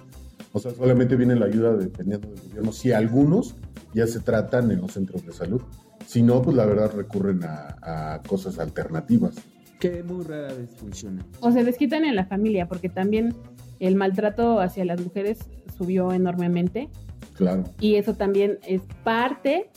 O 0.54 0.60
sea, 0.60 0.72
solamente 0.72 1.16
viene 1.18 1.36
la 1.36 1.46
ayuda 1.48 1.76
dependiendo 1.76 2.30
del 2.30 2.40
gobierno. 2.50 2.72
Si 2.72 2.92
algunos 2.94 3.56
ya 3.94 4.08
se 4.08 4.20
tratan 4.22 4.72
en 4.72 4.82
los 4.82 4.94
centros 4.94 5.26
de 5.26 5.32
salud. 5.34 5.62
Si 6.06 6.22
no, 6.24 6.42
pues 6.42 6.56
la 6.56 6.66
verdad 6.66 6.92
recurren 6.96 7.44
a, 7.44 8.14
a 8.16 8.22
cosas 8.24 8.58
alternativas. 8.60 9.36
Que 9.80 10.02
muy 10.04 10.24
rara 10.24 10.54
vez 10.54 10.70
funciona. 10.78 11.26
O 11.42 11.52
se 11.52 11.64
desquitan 11.66 12.06
en 12.06 12.16
la 12.16 12.26
familia, 12.26 12.68
porque 12.68 12.88
también 12.90 13.36
el 13.80 13.96
maltrato 13.96 14.60
hacia 14.60 14.86
las 14.86 15.02
mujeres 15.02 15.40
subió 15.78 16.12
enormemente 16.14 16.90
Claro. 17.36 17.66
y 17.80 17.96
eso 17.96 18.16
también 18.16 18.58
es 18.68 18.82
parte 19.04 19.70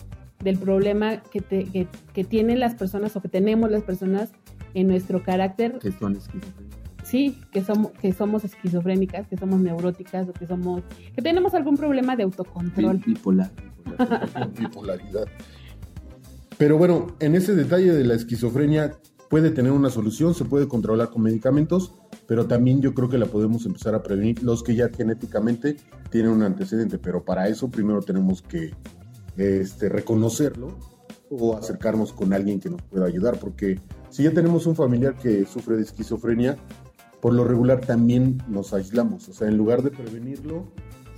del 0.42 0.56
problema 0.58 1.22
que, 1.22 1.40
te- 1.42 1.64
que, 1.64 1.86
que 2.14 2.24
tienen 2.24 2.58
las 2.60 2.74
personas 2.74 3.14
o 3.16 3.20
que 3.20 3.28
tenemos 3.28 3.70
las 3.70 3.82
personas 3.82 4.30
en 4.72 4.86
nuestro 4.88 5.22
carácter 5.22 5.78
Que 5.78 5.92
son 5.92 6.16
esquizofrénicos. 6.16 6.78
sí, 7.02 7.36
que 7.52 7.62
somos, 7.62 7.90
que 8.00 8.12
somos 8.14 8.44
esquizofrénicas, 8.44 9.26
que 9.28 9.36
somos 9.36 9.60
neuróticas 9.60 10.28
o 10.28 10.32
que 10.32 10.46
somos, 10.46 10.82
que 11.14 11.20
tenemos 11.20 11.52
algún 11.54 11.76
problema 11.76 12.16
de 12.16 12.22
autocontrol. 12.22 12.98
Bipolar. 13.04 13.50
bipolaridad. 14.58 15.26
Pero 16.56 16.78
bueno, 16.78 17.08
en 17.20 17.34
ese 17.34 17.54
detalle 17.54 17.92
de 17.92 18.04
la 18.04 18.14
esquizofrenia 18.14 18.92
puede 19.28 19.50
tener 19.50 19.72
una 19.72 19.90
solución, 19.90 20.34
se 20.34 20.44
puede 20.44 20.68
controlar 20.68 21.10
con 21.10 21.22
medicamentos, 21.22 21.94
pero 22.30 22.46
también 22.46 22.80
yo 22.80 22.94
creo 22.94 23.08
que 23.08 23.18
la 23.18 23.26
podemos 23.26 23.66
empezar 23.66 23.92
a 23.96 24.04
prevenir. 24.04 24.40
Los 24.44 24.62
que 24.62 24.76
ya 24.76 24.88
genéticamente 24.88 25.78
tienen 26.10 26.30
un 26.30 26.44
antecedente, 26.44 26.96
pero 26.96 27.24
para 27.24 27.48
eso 27.48 27.68
primero 27.68 28.02
tenemos 28.02 28.40
que 28.40 28.70
este, 29.36 29.88
reconocerlo 29.88 30.78
o 31.28 31.56
acercarnos 31.56 32.12
con 32.12 32.32
alguien 32.32 32.60
que 32.60 32.70
nos 32.70 32.82
pueda 32.82 33.06
ayudar, 33.06 33.40
porque 33.40 33.80
si 34.10 34.22
ya 34.22 34.30
tenemos 34.30 34.64
un 34.66 34.76
familiar 34.76 35.16
que 35.16 35.44
sufre 35.44 35.74
de 35.74 35.82
esquizofrenia, 35.82 36.56
por 37.20 37.34
lo 37.34 37.42
regular 37.42 37.80
también 37.80 38.40
nos 38.46 38.72
aislamos, 38.74 39.28
o 39.28 39.32
sea, 39.32 39.48
en 39.48 39.56
lugar 39.56 39.82
de 39.82 39.90
prevenirlo, 39.90 40.68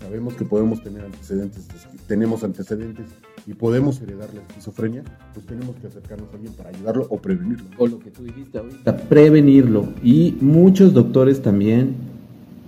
sabemos 0.00 0.32
que 0.32 0.46
podemos 0.46 0.82
tener 0.82 1.04
antecedentes, 1.04 1.68
tenemos 2.06 2.42
antecedentes 2.42 3.08
y 3.46 3.54
podemos 3.54 4.00
heredar 4.00 4.32
la 4.32 4.40
esquizofrenia, 4.40 5.02
pues 5.34 5.46
tenemos 5.46 5.74
que 5.76 5.88
acercarnos 5.88 6.28
a 6.30 6.36
alguien 6.36 6.52
para 6.54 6.70
ayudarlo 6.70 7.06
o 7.10 7.18
prevenirlo. 7.18 7.66
O 7.78 7.86
lo 7.86 7.98
que 7.98 8.10
tú 8.10 8.22
dijiste 8.22 8.58
ahorita, 8.58 8.96
prevenirlo. 8.96 9.88
Y 10.02 10.36
muchos 10.40 10.94
doctores 10.94 11.42
también 11.42 11.94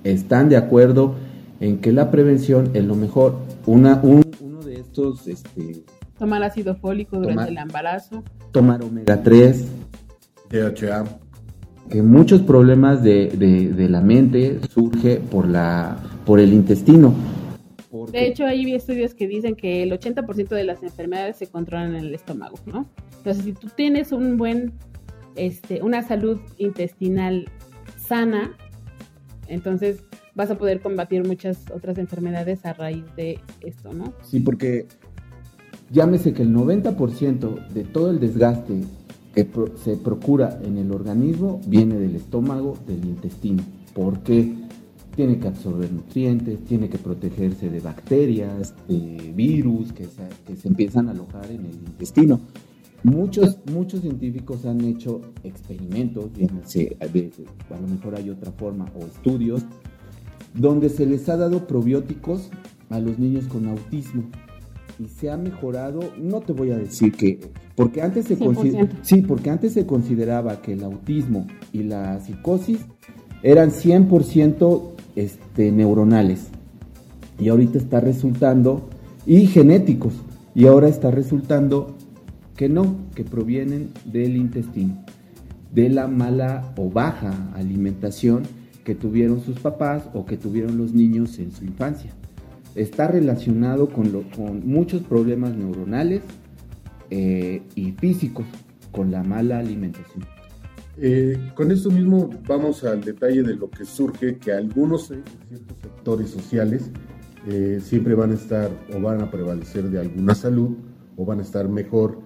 están 0.02 0.48
de 0.48 0.56
acuerdo 0.56 1.14
en 1.60 1.78
que 1.78 1.92
la 1.92 2.10
prevención 2.10 2.70
es 2.74 2.84
lo 2.84 2.94
mejor. 2.94 3.36
Una, 3.66 4.00
uno 4.02 4.22
de 4.64 4.74
estos... 4.74 5.26
Este, 5.28 5.84
tomar 6.18 6.42
ácido 6.42 6.74
fólico 6.76 7.18
durante 7.18 7.50
el 7.50 7.58
embarazo. 7.58 8.22
Tomar 8.52 8.82
omega 8.82 9.22
3. 9.22 9.66
DHA. 10.50 11.04
Que 11.90 12.02
muchos 12.02 12.40
problemas 12.40 13.02
de, 13.02 13.28
de, 13.76 13.88
la 13.88 14.00
mente 14.00 14.58
surge 14.70 15.16
por, 15.16 15.46
la, 15.46 15.98
por 16.24 16.40
el 16.40 16.52
intestino. 16.52 17.12
De 18.10 18.26
hecho, 18.26 18.44
hay 18.44 18.74
estudios 18.74 19.14
que 19.14 19.28
dicen 19.28 19.54
que 19.54 19.82
el 19.82 19.92
80% 19.92 20.48
de 20.48 20.64
las 20.64 20.82
enfermedades 20.82 21.36
se 21.36 21.46
controlan 21.46 21.94
en 21.94 22.04
el 22.04 22.14
estómago, 22.14 22.56
¿no? 22.66 22.88
Entonces, 23.18 23.44
si 23.44 23.52
tú 23.52 23.68
tienes 23.74 24.12
un 24.12 24.36
buen, 24.36 24.72
este, 25.36 25.82
una 25.82 26.02
salud 26.02 26.40
intestinal 26.58 27.48
sana, 27.96 28.56
entonces 29.48 30.02
vas 30.34 30.50
a 30.50 30.58
poder 30.58 30.80
combatir 30.80 31.24
muchas 31.26 31.70
otras 31.72 31.98
enfermedades 31.98 32.64
a 32.66 32.72
raíz 32.72 33.04
de 33.16 33.38
esto, 33.60 33.92
¿no? 33.92 34.12
Sí, 34.22 34.40
porque 34.40 34.86
llámese 35.90 36.32
que 36.32 36.42
el 36.42 36.52
90% 36.52 37.68
de 37.68 37.84
todo 37.84 38.10
el 38.10 38.18
desgaste 38.18 38.80
que 39.34 39.48
se 39.76 39.96
procura 39.96 40.58
en 40.64 40.78
el 40.78 40.92
organismo 40.92 41.60
viene 41.66 41.96
del 41.96 42.16
estómago, 42.16 42.76
del 42.86 43.04
intestino. 43.04 43.62
¿Por 43.94 44.20
qué? 44.20 44.63
Tiene 45.14 45.38
que 45.38 45.48
absorber 45.48 45.92
nutrientes, 45.92 46.64
tiene 46.64 46.88
que 46.88 46.98
protegerse 46.98 47.70
de 47.70 47.80
bacterias, 47.80 48.74
de 48.88 49.32
virus 49.34 49.92
que 49.92 50.04
se, 50.04 50.22
que 50.46 50.56
se 50.56 50.68
empiezan 50.68 51.08
a 51.08 51.12
alojar 51.12 51.50
en 51.50 51.66
el 51.66 51.74
intestino. 51.74 52.40
Muchos, 53.04 53.58
muchos 53.70 54.00
científicos 54.00 54.64
han 54.64 54.80
hecho 54.80 55.20
experimentos, 55.42 56.30
a 56.34 57.80
lo 57.80 57.86
mejor 57.86 58.16
hay 58.16 58.30
otra 58.30 58.50
forma, 58.50 58.86
o 58.98 59.04
estudios, 59.04 59.62
donde 60.54 60.88
se 60.88 61.04
les 61.04 61.28
ha 61.28 61.36
dado 61.36 61.66
probióticos 61.66 62.48
a 62.88 62.98
los 62.98 63.18
niños 63.18 63.44
con 63.46 63.66
autismo 63.66 64.24
y 64.98 65.08
se 65.08 65.30
ha 65.30 65.36
mejorado, 65.36 66.00
no 66.18 66.40
te 66.40 66.54
voy 66.54 66.70
a 66.70 66.78
decir 66.78 67.12
que, 67.12 67.40
porque 67.74 68.00
antes 68.00 68.26
se 68.26 68.38
sí, 69.02 69.22
porque 69.22 69.50
antes 69.50 69.72
se 69.72 69.84
consideraba 69.84 70.62
que 70.62 70.72
el 70.72 70.84
autismo 70.84 71.46
y 71.72 71.82
la 71.82 72.20
psicosis 72.20 72.78
eran 73.42 73.70
100% 73.70 74.93
este, 75.16 75.72
neuronales 75.72 76.48
y 77.38 77.48
ahorita 77.48 77.78
está 77.78 78.00
resultando 78.00 78.88
y 79.26 79.46
genéticos 79.46 80.14
y 80.54 80.66
ahora 80.66 80.88
está 80.88 81.10
resultando 81.10 81.96
que 82.56 82.68
no, 82.68 82.96
que 83.14 83.24
provienen 83.24 83.90
del 84.04 84.36
intestino, 84.36 85.04
de 85.72 85.88
la 85.88 86.06
mala 86.06 86.72
o 86.76 86.90
baja 86.90 87.50
alimentación 87.54 88.42
que 88.84 88.94
tuvieron 88.94 89.40
sus 89.40 89.58
papás 89.58 90.08
o 90.14 90.26
que 90.26 90.36
tuvieron 90.36 90.78
los 90.78 90.92
niños 90.92 91.38
en 91.38 91.50
su 91.50 91.64
infancia 91.64 92.12
está 92.74 93.08
relacionado 93.08 93.88
con, 93.88 94.10
con 94.36 94.66
muchos 94.66 95.02
problemas 95.02 95.54
neuronales 95.56 96.22
eh, 97.10 97.62
y 97.74 97.92
físicos, 97.92 98.46
con 98.92 99.10
la 99.10 99.22
mala 99.22 99.58
alimentación. 99.58 100.24
Eh, 100.96 101.50
con 101.54 101.72
esto 101.72 101.90
mismo 101.90 102.30
vamos 102.46 102.84
al 102.84 103.00
detalle 103.00 103.42
de 103.42 103.56
lo 103.56 103.68
que 103.68 103.84
surge, 103.84 104.38
que 104.38 104.52
algunos 104.52 105.06
ciertos 105.06 105.78
sectores 105.82 106.30
sociales 106.30 106.90
eh, 107.48 107.80
siempre 107.82 108.14
van 108.14 108.30
a 108.30 108.34
estar 108.34 108.70
o 108.94 109.00
van 109.00 109.20
a 109.20 109.30
prevalecer 109.30 109.90
de 109.90 109.98
alguna 109.98 110.34
salud 110.34 110.76
o 111.16 111.24
van 111.24 111.40
a 111.40 111.42
estar 111.42 111.68
mejor, 111.68 112.18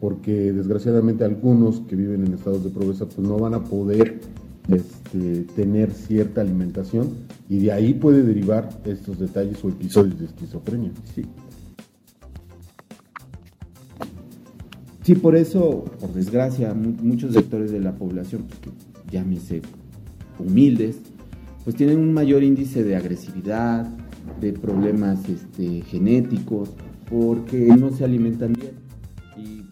porque 0.00 0.52
desgraciadamente 0.52 1.24
algunos 1.24 1.80
que 1.80 1.96
viven 1.96 2.24
en 2.26 2.34
estados 2.34 2.64
de 2.64 2.70
pobreza 2.70 3.06
pues 3.06 3.18
no 3.18 3.38
van 3.38 3.54
a 3.54 3.64
poder 3.64 4.20
este, 4.68 5.42
tener 5.56 5.92
cierta 5.92 6.40
alimentación 6.40 7.10
y 7.48 7.58
de 7.58 7.72
ahí 7.72 7.94
puede 7.94 8.22
derivar 8.22 8.68
estos 8.84 9.18
detalles 9.18 9.62
o 9.64 9.68
episodios 9.68 10.18
de 10.18 10.26
esquizofrenia. 10.26 10.92
Sí. 11.14 11.26
Sí, 15.02 15.16
por 15.16 15.34
eso, 15.34 15.84
por 16.00 16.12
desgracia, 16.12 16.74
muchos 16.74 17.34
sectores 17.34 17.72
de 17.72 17.80
la 17.80 17.92
población, 17.92 18.46
pues, 18.48 18.60
llámese 19.10 19.62
humildes, 20.38 21.00
pues 21.64 21.76
tienen 21.76 21.98
un 21.98 22.12
mayor 22.12 22.42
índice 22.42 22.84
de 22.84 22.96
agresividad, 22.96 23.86
de 24.40 24.52
problemas 24.52 25.28
este, 25.28 25.82
genéticos, 25.82 26.70
porque 27.10 27.56
no 27.58 27.90
se 27.90 28.04
alimentan 28.04 28.52
bien. 28.52 28.72
Y 29.36 29.64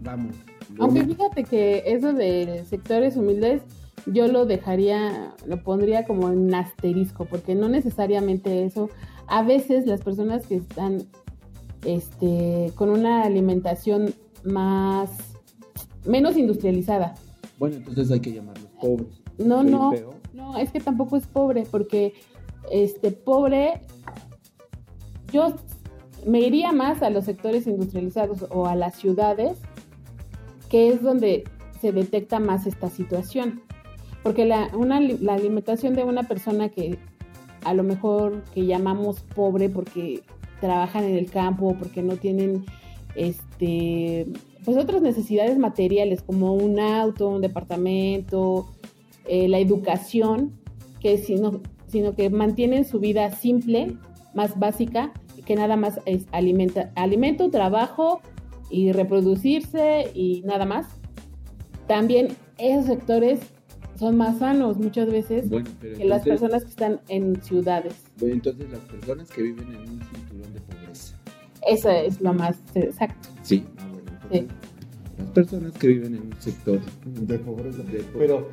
vamos. 0.00 0.36
Aunque 0.78 1.04
fíjate 1.04 1.44
que 1.44 1.82
eso 1.86 2.12
de 2.12 2.64
sectores 2.68 3.16
humildes 3.16 3.62
yo 4.06 4.28
lo 4.28 4.46
dejaría, 4.46 5.34
lo 5.46 5.62
pondría 5.62 6.04
como 6.06 6.30
en 6.30 6.54
asterisco, 6.54 7.24
porque 7.24 7.54
no 7.54 7.68
necesariamente 7.68 8.64
eso. 8.64 8.90
A 9.26 9.42
veces 9.42 9.86
las 9.86 10.02
personas 10.02 10.46
que 10.46 10.56
están 10.56 11.02
este, 11.84 12.72
con 12.74 12.90
una 12.90 13.22
alimentación 13.22 14.14
más, 14.44 15.10
menos 16.04 16.36
industrializada. 16.36 17.14
Bueno, 17.58 17.76
entonces 17.76 18.10
hay 18.10 18.20
que 18.20 18.32
llamarlos 18.32 18.68
pobres. 18.80 19.22
No, 19.38 19.62
no, 19.62 19.92
no, 20.32 20.56
es 20.58 20.70
que 20.70 20.80
tampoco 20.80 21.16
es 21.16 21.26
pobre, 21.26 21.64
porque 21.70 22.14
este 22.70 23.12
pobre, 23.12 23.82
yo 25.32 25.54
me 26.26 26.40
iría 26.40 26.72
más 26.72 27.02
a 27.02 27.10
los 27.10 27.24
sectores 27.24 27.66
industrializados 27.66 28.46
o 28.50 28.66
a 28.66 28.74
las 28.74 28.96
ciudades, 28.96 29.58
que 30.68 30.88
es 30.88 31.02
donde 31.02 31.44
se 31.80 31.92
detecta 31.92 32.40
más 32.40 32.66
esta 32.66 32.90
situación. 32.90 33.62
Porque 34.22 34.44
la, 34.44 34.68
una, 34.76 35.00
la 35.00 35.34
alimentación 35.34 35.94
de 35.94 36.04
una 36.04 36.24
persona 36.24 36.68
que 36.68 36.98
a 37.64 37.74
lo 37.74 37.82
mejor 37.82 38.42
que 38.54 38.66
llamamos 38.66 39.20
pobre 39.34 39.68
porque 39.68 40.22
trabajan 40.60 41.04
en 41.04 41.16
el 41.16 41.30
campo, 41.30 41.76
porque 41.78 42.02
no 42.02 42.16
tienen 42.16 42.64
este 43.18 44.26
pues 44.64 44.76
otras 44.76 45.00
necesidades 45.00 45.56
materiales 45.56 46.22
como 46.22 46.54
un 46.54 46.78
auto, 46.78 47.28
un 47.28 47.40
departamento, 47.40 48.66
eh, 49.26 49.48
la 49.48 49.58
educación, 49.58 50.52
que 51.00 51.16
sino, 51.16 51.62
sino 51.86 52.14
que 52.14 52.28
mantienen 52.28 52.84
su 52.84 53.00
vida 53.00 53.30
simple, 53.30 53.96
más 54.34 54.58
básica, 54.58 55.12
que 55.46 55.56
nada 55.56 55.76
más 55.76 56.00
es 56.04 56.26
alimenta, 56.32 56.92
alimento, 56.96 57.50
trabajo 57.50 58.20
y 58.68 58.92
reproducirse 58.92 60.10
y 60.12 60.42
nada 60.44 60.66
más. 60.66 60.86
También 61.86 62.28
esos 62.58 62.86
sectores 62.86 63.40
son 63.98 64.16
más 64.16 64.38
sanos 64.38 64.76
muchas 64.76 65.10
veces 65.10 65.46
que 65.80 66.04
las 66.04 66.24
personas 66.24 66.64
que 66.64 66.70
están 66.70 67.00
en 67.08 67.42
ciudades. 67.42 67.94
Bueno, 68.18 68.34
entonces 68.34 68.70
las 68.70 68.80
personas 68.80 69.30
que 69.30 69.42
viven 69.42 69.68
en 69.68 69.80
un 69.80 70.02
cinturón 70.02 70.52
de 70.52 70.60
pobreza. 70.60 70.77
Eso 71.68 71.90
es 71.90 72.20
lo 72.20 72.32
más 72.32 72.56
exacto. 72.74 73.28
Sí, 73.42 73.64
Las 74.30 75.28
personas 75.34 75.72
que 75.72 75.88
viven 75.88 76.14
en 76.14 76.22
un 76.22 76.34
sector 76.38 76.80
de 77.04 77.38
pobreza. 77.38 77.82
Pero, 78.16 78.48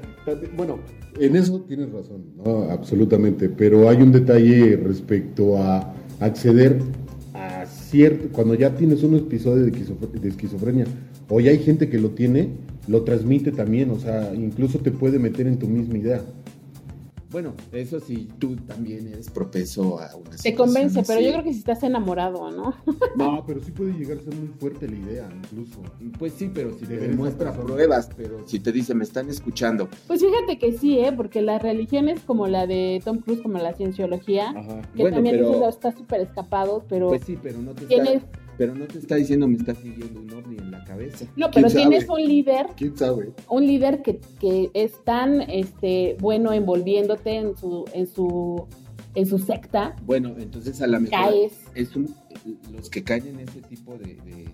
bueno, 0.58 0.80
en 1.20 1.36
eso 1.36 1.62
tienes 1.62 1.92
razón, 1.92 2.26
¿no? 2.36 2.64
absolutamente. 2.72 3.48
Pero 3.50 3.88
hay 3.88 4.02
un 4.02 4.12
detalle 4.12 4.76
respecto 4.78 5.58
a 5.58 5.94
acceder 6.20 6.80
a 7.34 7.66
cierto. 7.66 8.28
Cuando 8.34 8.56
ya 8.56 8.76
tienes 8.76 9.04
un 9.04 9.16
episodio 9.16 9.64
de 9.64 10.28
esquizofrenia, 10.28 10.86
o 11.30 11.40
ya 11.40 11.52
hay 11.52 11.60
gente 11.60 11.90
que 11.90 12.00
lo 12.00 12.10
tiene, 12.10 12.50
lo 12.88 13.04
transmite 13.04 13.52
también, 13.52 13.92
o 13.92 14.00
sea, 14.00 14.34
incluso 14.36 14.80
te 14.80 14.92
puede 14.92 15.20
meter 15.20 15.48
en 15.48 15.58
tu 15.58 15.68
misma 15.68 15.98
idea. 15.98 16.22
Bueno, 17.36 17.54
eso 17.74 18.00
sí, 18.00 18.30
tú 18.40 18.56
también 18.56 19.10
eres 19.10 19.30
propenso 19.30 20.00
a 20.00 20.16
una 20.16 20.38
Te 20.38 20.56
convence, 20.56 21.04
pero 21.06 21.20
yo 21.20 21.34
creo 21.34 21.44
que 21.44 21.52
si 21.52 21.60
estás 21.60 21.84
enamorado, 21.84 22.50
¿no? 22.50 22.74
No, 23.18 23.44
pero 23.46 23.62
sí 23.62 23.72
puede 23.72 23.92
llegar 23.92 24.20
a 24.20 24.22
ser 24.22 24.36
muy 24.36 24.48
fuerte 24.58 24.88
la 24.88 24.96
idea, 24.96 25.30
incluso. 25.44 25.82
Pues 26.18 26.32
sí, 26.32 26.50
pero 26.54 26.74
si 26.80 26.86
te 26.86 26.96
demuestra 26.96 27.52
pruebas, 27.52 28.10
pero 28.16 28.48
si 28.48 28.62
te 28.62 28.72
dice, 28.72 28.94
me 28.94 29.04
están 29.04 29.28
escuchando. 29.30 29.90
Pues 30.08 30.22
fíjate 30.22 30.58
que 30.58 30.78
sí, 30.78 30.98
¿eh? 30.98 31.12
Porque 31.12 31.42
las 31.42 31.62
religiones 31.62 32.22
como 32.22 32.48
la 32.48 32.68
de 32.68 33.02
Tom 33.04 33.18
Cruise, 33.18 33.42
como 33.42 33.58
la 33.58 33.74
cienciología, 33.74 34.54
que 34.96 35.12
también 35.12 35.36
pero... 35.36 35.68
está 35.68 35.92
súper 35.92 36.22
escapado, 36.22 36.86
pero... 36.88 37.10
Pues 37.10 37.24
sí, 37.26 37.38
pero 37.44 37.60
no 37.62 37.74
te 37.74 37.86
pero 38.58 38.74
no 38.76 38.86
te 38.86 39.00
está 39.00 39.16
diciendo 39.16 39.48
me 39.48 39.58
está 39.58 39.76
siguiendo 39.76 40.20
un 40.20 40.32
ovni 40.32 40.58
en 40.58 40.72
la 40.72 40.84
cabeza. 40.84 41.26
No, 41.36 41.50
pero 41.52 41.68
tienes 41.70 42.08
un 42.10 42.24
líder. 42.24 42.68
¿Quién 42.76 42.98
sabe? 42.98 43.34
Un 43.50 43.66
líder 43.66 44.02
que, 44.02 44.20
que 44.40 44.70
es 44.74 45.04
tan 45.04 45.42
este, 45.42 46.18
bueno 46.20 46.54
envolviéndote 46.54 47.36
en 47.36 47.58
su, 47.58 47.86
en 47.94 48.08
su 48.08 48.68
en 49.16 49.26
su 49.26 49.40
secta. 49.40 49.96
Bueno, 50.06 50.36
entonces 50.38 50.82
a 50.82 50.88
la 50.88 51.00
mejor 51.00 51.34
es 51.74 51.96
un, 51.96 52.14
los 52.74 52.90
que 52.90 53.04
caen 53.04 53.28
en 53.28 53.40
ese 53.40 53.62
tipo 53.62 53.98
de, 53.98 54.16
de 54.16 54.46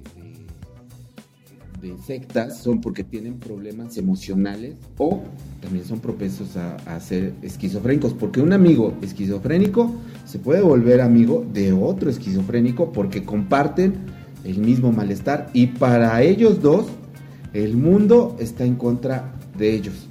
sectas 2.06 2.60
son 2.60 2.82
porque 2.82 3.04
tienen 3.04 3.40
problemas 3.40 3.98
emocionales 3.98 4.76
o 4.98 5.22
también 5.62 5.86
son 5.86 6.00
propensos 6.00 6.56
a, 6.58 7.00
ser 7.00 7.34
esquizofrénicos. 7.42 8.14
Porque 8.14 8.42
un 8.42 8.54
amigo 8.54 8.94
esquizofrénico 9.02 9.94
se 10.26 10.40
puede 10.40 10.62
volver 10.62 11.02
amigo 11.02 11.46
de 11.54 11.74
otro 11.74 12.10
esquizofrénico 12.10 12.92
porque 12.92 13.24
comparten 13.24 13.94
el 14.44 14.58
mismo 14.60 14.92
malestar 14.92 15.50
y 15.54 15.68
para 15.68 16.22
ellos 16.24 16.62
dos 16.62 16.88
el 17.54 17.76
mundo 17.76 18.36
está 18.40 18.64
en 18.64 18.76
contra 18.76 19.34
de 19.58 19.74
ellos. 19.74 20.08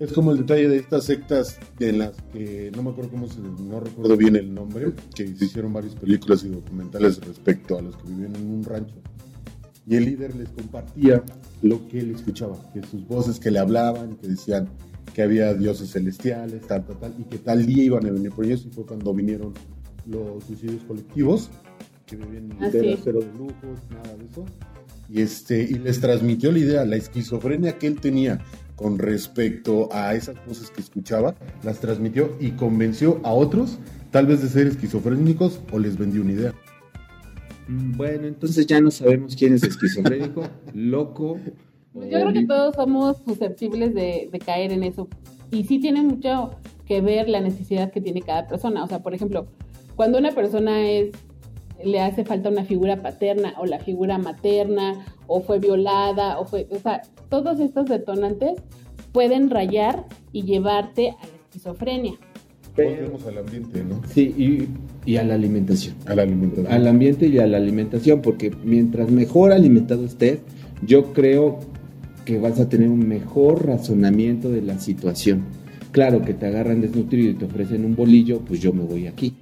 Es 0.00 0.12
como 0.12 0.32
el 0.32 0.38
detalle 0.38 0.68
de 0.68 0.78
estas 0.78 1.04
sectas 1.04 1.58
en 1.78 1.98
las 1.98 2.12
que 2.32 2.72
no 2.74 2.82
me 2.82 2.90
acuerdo 2.90 3.12
cómo 3.12 3.28
se, 3.28 3.40
no 3.40 3.80
recuerdo 3.80 4.16
bien 4.16 4.34
el 4.34 4.52
nombre, 4.52 4.92
que 5.14 5.22
hicieron 5.22 5.72
varias 5.72 5.94
películas 5.94 6.42
y 6.44 6.48
documentales 6.48 7.20
respecto 7.24 7.78
a 7.78 7.82
los 7.82 7.96
que 7.96 8.08
vivían 8.08 8.34
en 8.34 8.50
un 8.50 8.64
rancho. 8.64 8.96
Y 9.86 9.96
el 9.96 10.06
líder 10.06 10.34
les 10.34 10.48
compartía 10.48 11.22
lo 11.62 11.86
que 11.88 12.00
él 12.00 12.12
escuchaba, 12.12 12.56
que 12.72 12.82
sus 12.86 13.06
voces 13.06 13.38
que 13.38 13.50
le 13.50 13.58
hablaban, 13.58 14.16
que 14.16 14.28
decían 14.28 14.68
que 15.12 15.22
había 15.22 15.52
dioses 15.54 15.92
celestiales, 15.92 16.66
tal, 16.66 16.84
tal, 16.86 16.98
tal, 16.98 17.14
y 17.18 17.24
que 17.24 17.38
tal 17.38 17.66
día 17.66 17.84
iban 17.84 18.06
a 18.06 18.10
venir 18.10 18.30
por 18.32 18.44
ellos, 18.44 18.64
y 18.66 18.70
fue 18.70 18.86
cuando 18.86 19.12
vinieron 19.12 19.52
los 20.06 20.44
suicidios 20.44 20.82
colectivos, 20.84 21.50
que 22.06 22.16
vivían 22.16 22.50
en 22.52 22.64
Así. 22.64 22.98
cero 23.02 23.20
de 23.20 23.38
lujos, 23.38 23.78
nada 23.90 24.16
de 24.16 24.24
eso. 24.24 24.44
Y, 25.08 25.20
este, 25.20 25.62
y 25.62 25.74
les 25.74 26.00
transmitió 26.00 26.50
la 26.50 26.58
idea, 26.58 26.84
la 26.84 26.96
esquizofrenia 26.96 27.78
que 27.78 27.86
él 27.86 28.00
tenía 28.00 28.40
con 28.76 28.98
respecto 28.98 29.88
a 29.92 30.14
esas 30.14 30.34
voces 30.46 30.70
que 30.70 30.80
escuchaba, 30.80 31.34
las 31.62 31.78
transmitió 31.78 32.36
y 32.40 32.52
convenció 32.52 33.20
a 33.22 33.32
otros, 33.32 33.78
tal 34.10 34.26
vez 34.26 34.42
de 34.42 34.48
ser 34.48 34.66
esquizofrénicos, 34.66 35.60
o 35.70 35.78
les 35.78 35.96
vendió 35.96 36.22
una 36.22 36.32
idea. 36.32 36.54
Mm, 37.68 37.96
Bueno, 37.96 38.26
entonces 38.26 38.66
ya 38.66 38.80
no 38.80 38.90
sabemos 38.90 39.36
quién 39.36 39.54
es 39.54 39.62
esquizofrénico, 39.62 40.42
loco. 40.74 41.38
Pues 41.92 42.10
yo 42.10 42.20
creo 42.20 42.32
que 42.32 42.46
todos 42.46 42.74
somos 42.74 43.18
susceptibles 43.24 43.94
de, 43.94 44.28
de 44.30 44.38
caer 44.38 44.72
en 44.72 44.82
eso. 44.82 45.08
Y 45.50 45.64
sí 45.64 45.78
tiene 45.78 46.02
mucho 46.02 46.50
que 46.86 47.00
ver 47.00 47.28
la 47.28 47.40
necesidad 47.40 47.92
que 47.92 48.00
tiene 48.00 48.20
cada 48.22 48.46
persona. 48.46 48.82
O 48.82 48.88
sea, 48.88 49.02
por 49.02 49.14
ejemplo, 49.14 49.46
cuando 49.94 50.18
una 50.18 50.32
persona 50.32 50.86
es 50.88 51.12
le 51.82 52.00
hace 52.00 52.24
falta 52.24 52.48
una 52.48 52.64
figura 52.64 53.02
paterna 53.02 53.54
o 53.58 53.66
la 53.66 53.78
figura 53.78 54.18
materna 54.18 55.04
o 55.26 55.40
fue 55.40 55.58
violada 55.58 56.38
o 56.38 56.44
fue, 56.44 56.66
o 56.70 56.78
sea, 56.78 57.02
todos 57.28 57.60
estos 57.60 57.86
detonantes 57.86 58.62
pueden 59.12 59.50
rayar 59.50 60.04
y 60.32 60.42
llevarte 60.42 61.10
a 61.10 61.26
la 61.26 61.34
esquizofrenia. 61.44 62.14
Volvemos 62.76 63.24
al 63.26 63.38
ambiente, 63.38 63.84
¿no? 63.84 64.00
Sí, 64.12 64.34
y, 64.36 65.10
y 65.10 65.16
a 65.16 65.24
la 65.24 65.34
alimentación. 65.34 65.94
A 66.06 66.14
la 66.14 66.22
alimentación. 66.22 66.72
Al 66.72 66.86
ambiente 66.88 67.26
y 67.28 67.38
a 67.38 67.46
la 67.46 67.56
alimentación, 67.58 68.20
porque 68.20 68.50
mientras 68.64 69.10
mejor 69.10 69.52
alimentado 69.52 70.04
estés, 70.04 70.40
yo 70.84 71.12
creo 71.12 71.60
que 72.24 72.38
vas 72.38 72.58
a 72.58 72.68
tener 72.68 72.88
un 72.88 73.06
mejor 73.06 73.66
razonamiento 73.66 74.50
de 74.50 74.62
la 74.62 74.78
situación. 74.78 75.44
Claro 75.92 76.22
que 76.22 76.34
te 76.34 76.46
agarran 76.46 76.80
desnutrido 76.80 77.30
y 77.30 77.34
te 77.34 77.44
ofrecen 77.44 77.84
un 77.84 77.94
bolillo, 77.94 78.40
pues 78.40 78.60
yo 78.60 78.72
me 78.72 78.82
voy 78.82 79.06
aquí. 79.06 79.36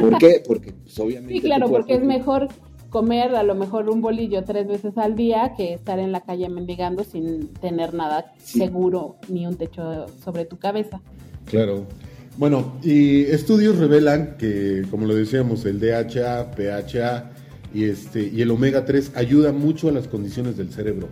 ¿Por 0.00 0.18
qué? 0.18 0.42
Porque 0.46 0.72
pues, 0.72 0.98
obviamente... 1.00 1.34
Sí, 1.34 1.40
claro, 1.40 1.68
porque 1.68 1.94
es 1.94 2.04
mejor 2.04 2.48
comer 2.90 3.34
a 3.34 3.42
lo 3.42 3.54
mejor 3.54 3.88
un 3.88 4.00
bolillo 4.00 4.44
tres 4.44 4.68
veces 4.68 4.98
al 4.98 5.16
día 5.16 5.54
que 5.56 5.74
estar 5.74 5.98
en 5.98 6.12
la 6.12 6.20
calle 6.20 6.48
mendigando 6.48 7.02
sin 7.04 7.48
tener 7.48 7.94
nada 7.94 8.32
Sí. 8.38 8.58
seguro 8.58 9.16
ni 9.28 9.46
un 9.46 9.56
techo 9.56 10.06
sobre 10.22 10.44
tu 10.44 10.58
cabeza. 10.58 11.00
Claro. 11.46 11.86
Bueno, 12.36 12.78
y 12.82 13.22
estudios 13.22 13.76
revelan 13.78 14.36
que, 14.38 14.84
como 14.90 15.06
lo 15.06 15.14
decíamos, 15.14 15.64
el 15.66 15.78
DHA, 15.80 16.52
PHA 16.52 17.30
y, 17.74 17.84
este, 17.84 18.30
y 18.32 18.40
el 18.40 18.50
omega 18.50 18.84
3 18.84 19.12
ayuda 19.14 19.52
mucho 19.52 19.88
a 19.88 19.92
las 19.92 20.08
condiciones 20.08 20.56
del 20.56 20.72
cerebro. 20.72 21.08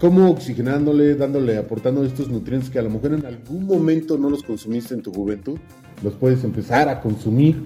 ¿Cómo 0.00 0.30
oxigenándole, 0.30 1.16
dándole, 1.16 1.58
aportando 1.58 2.04
estos 2.04 2.28
nutrientes 2.28 2.70
que 2.70 2.78
a 2.78 2.82
lo 2.82 2.90
mejor 2.90 3.14
en 3.14 3.26
algún 3.26 3.66
momento 3.66 4.16
no 4.16 4.30
los 4.30 4.44
consumiste 4.44 4.94
en 4.94 5.02
tu 5.02 5.12
juventud, 5.12 5.58
los 6.04 6.14
puedes 6.14 6.44
empezar 6.44 6.88
a 6.88 7.00
consumir, 7.00 7.56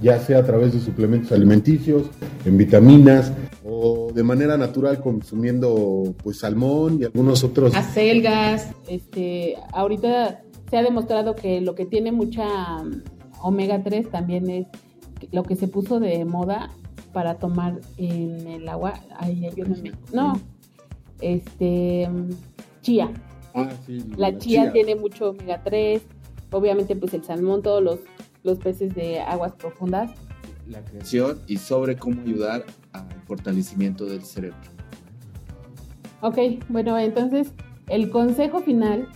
ya 0.00 0.18
sea 0.18 0.38
a 0.38 0.44
través 0.44 0.72
de 0.72 0.80
suplementos 0.80 1.32
alimenticios, 1.32 2.04
en 2.46 2.56
vitaminas 2.56 3.30
o 3.62 4.10
de 4.12 4.22
manera 4.22 4.56
natural 4.56 5.00
consumiendo 5.00 6.14
pues 6.22 6.38
salmón 6.38 6.98
y 7.00 7.04
algunos 7.04 7.44
otros 7.44 7.74
acelgas, 7.74 8.68
este, 8.88 9.56
ahorita 9.72 10.42
se 10.72 10.78
ha 10.78 10.82
demostrado 10.82 11.34
que 11.34 11.60
lo 11.60 11.74
que 11.74 11.84
tiene 11.84 12.12
mucha 12.12 12.82
mm, 12.82 13.02
omega 13.42 13.82
3 13.82 14.08
también 14.10 14.48
es 14.48 14.66
lo 15.30 15.42
que 15.42 15.54
se 15.54 15.68
puso 15.68 16.00
de 16.00 16.24
moda 16.24 16.70
para 17.12 17.34
tomar 17.34 17.78
en 17.98 18.46
el 18.46 18.66
agua, 18.66 18.94
ay, 19.18 19.44
ayúdame. 19.44 19.92
No, 20.14 20.40
este 21.20 22.08
mm, 22.08 22.30
chía. 22.80 23.12
Ah, 23.54 23.68
sí, 23.84 24.02
La 24.16 24.38
chía 24.38 24.72
tiene 24.72 24.96
mucho 24.96 25.32
omega 25.32 25.62
3, 25.62 26.00
obviamente 26.50 26.96
pues 26.96 27.12
el 27.12 27.22
salmón, 27.22 27.60
todos 27.60 27.82
los, 27.82 28.00
los 28.42 28.56
peces 28.56 28.94
de 28.94 29.20
aguas 29.20 29.52
profundas. 29.52 30.10
La 30.66 30.82
creación 30.82 31.38
y 31.48 31.58
sobre 31.58 31.96
cómo 31.96 32.22
ayudar 32.22 32.64
al 32.92 33.04
fortalecimiento 33.26 34.06
del 34.06 34.22
cerebro. 34.22 34.56
Ok, 36.22 36.38
bueno, 36.70 36.98
entonces 36.98 37.52
el 37.88 38.08
consejo 38.08 38.60
final 38.60 39.06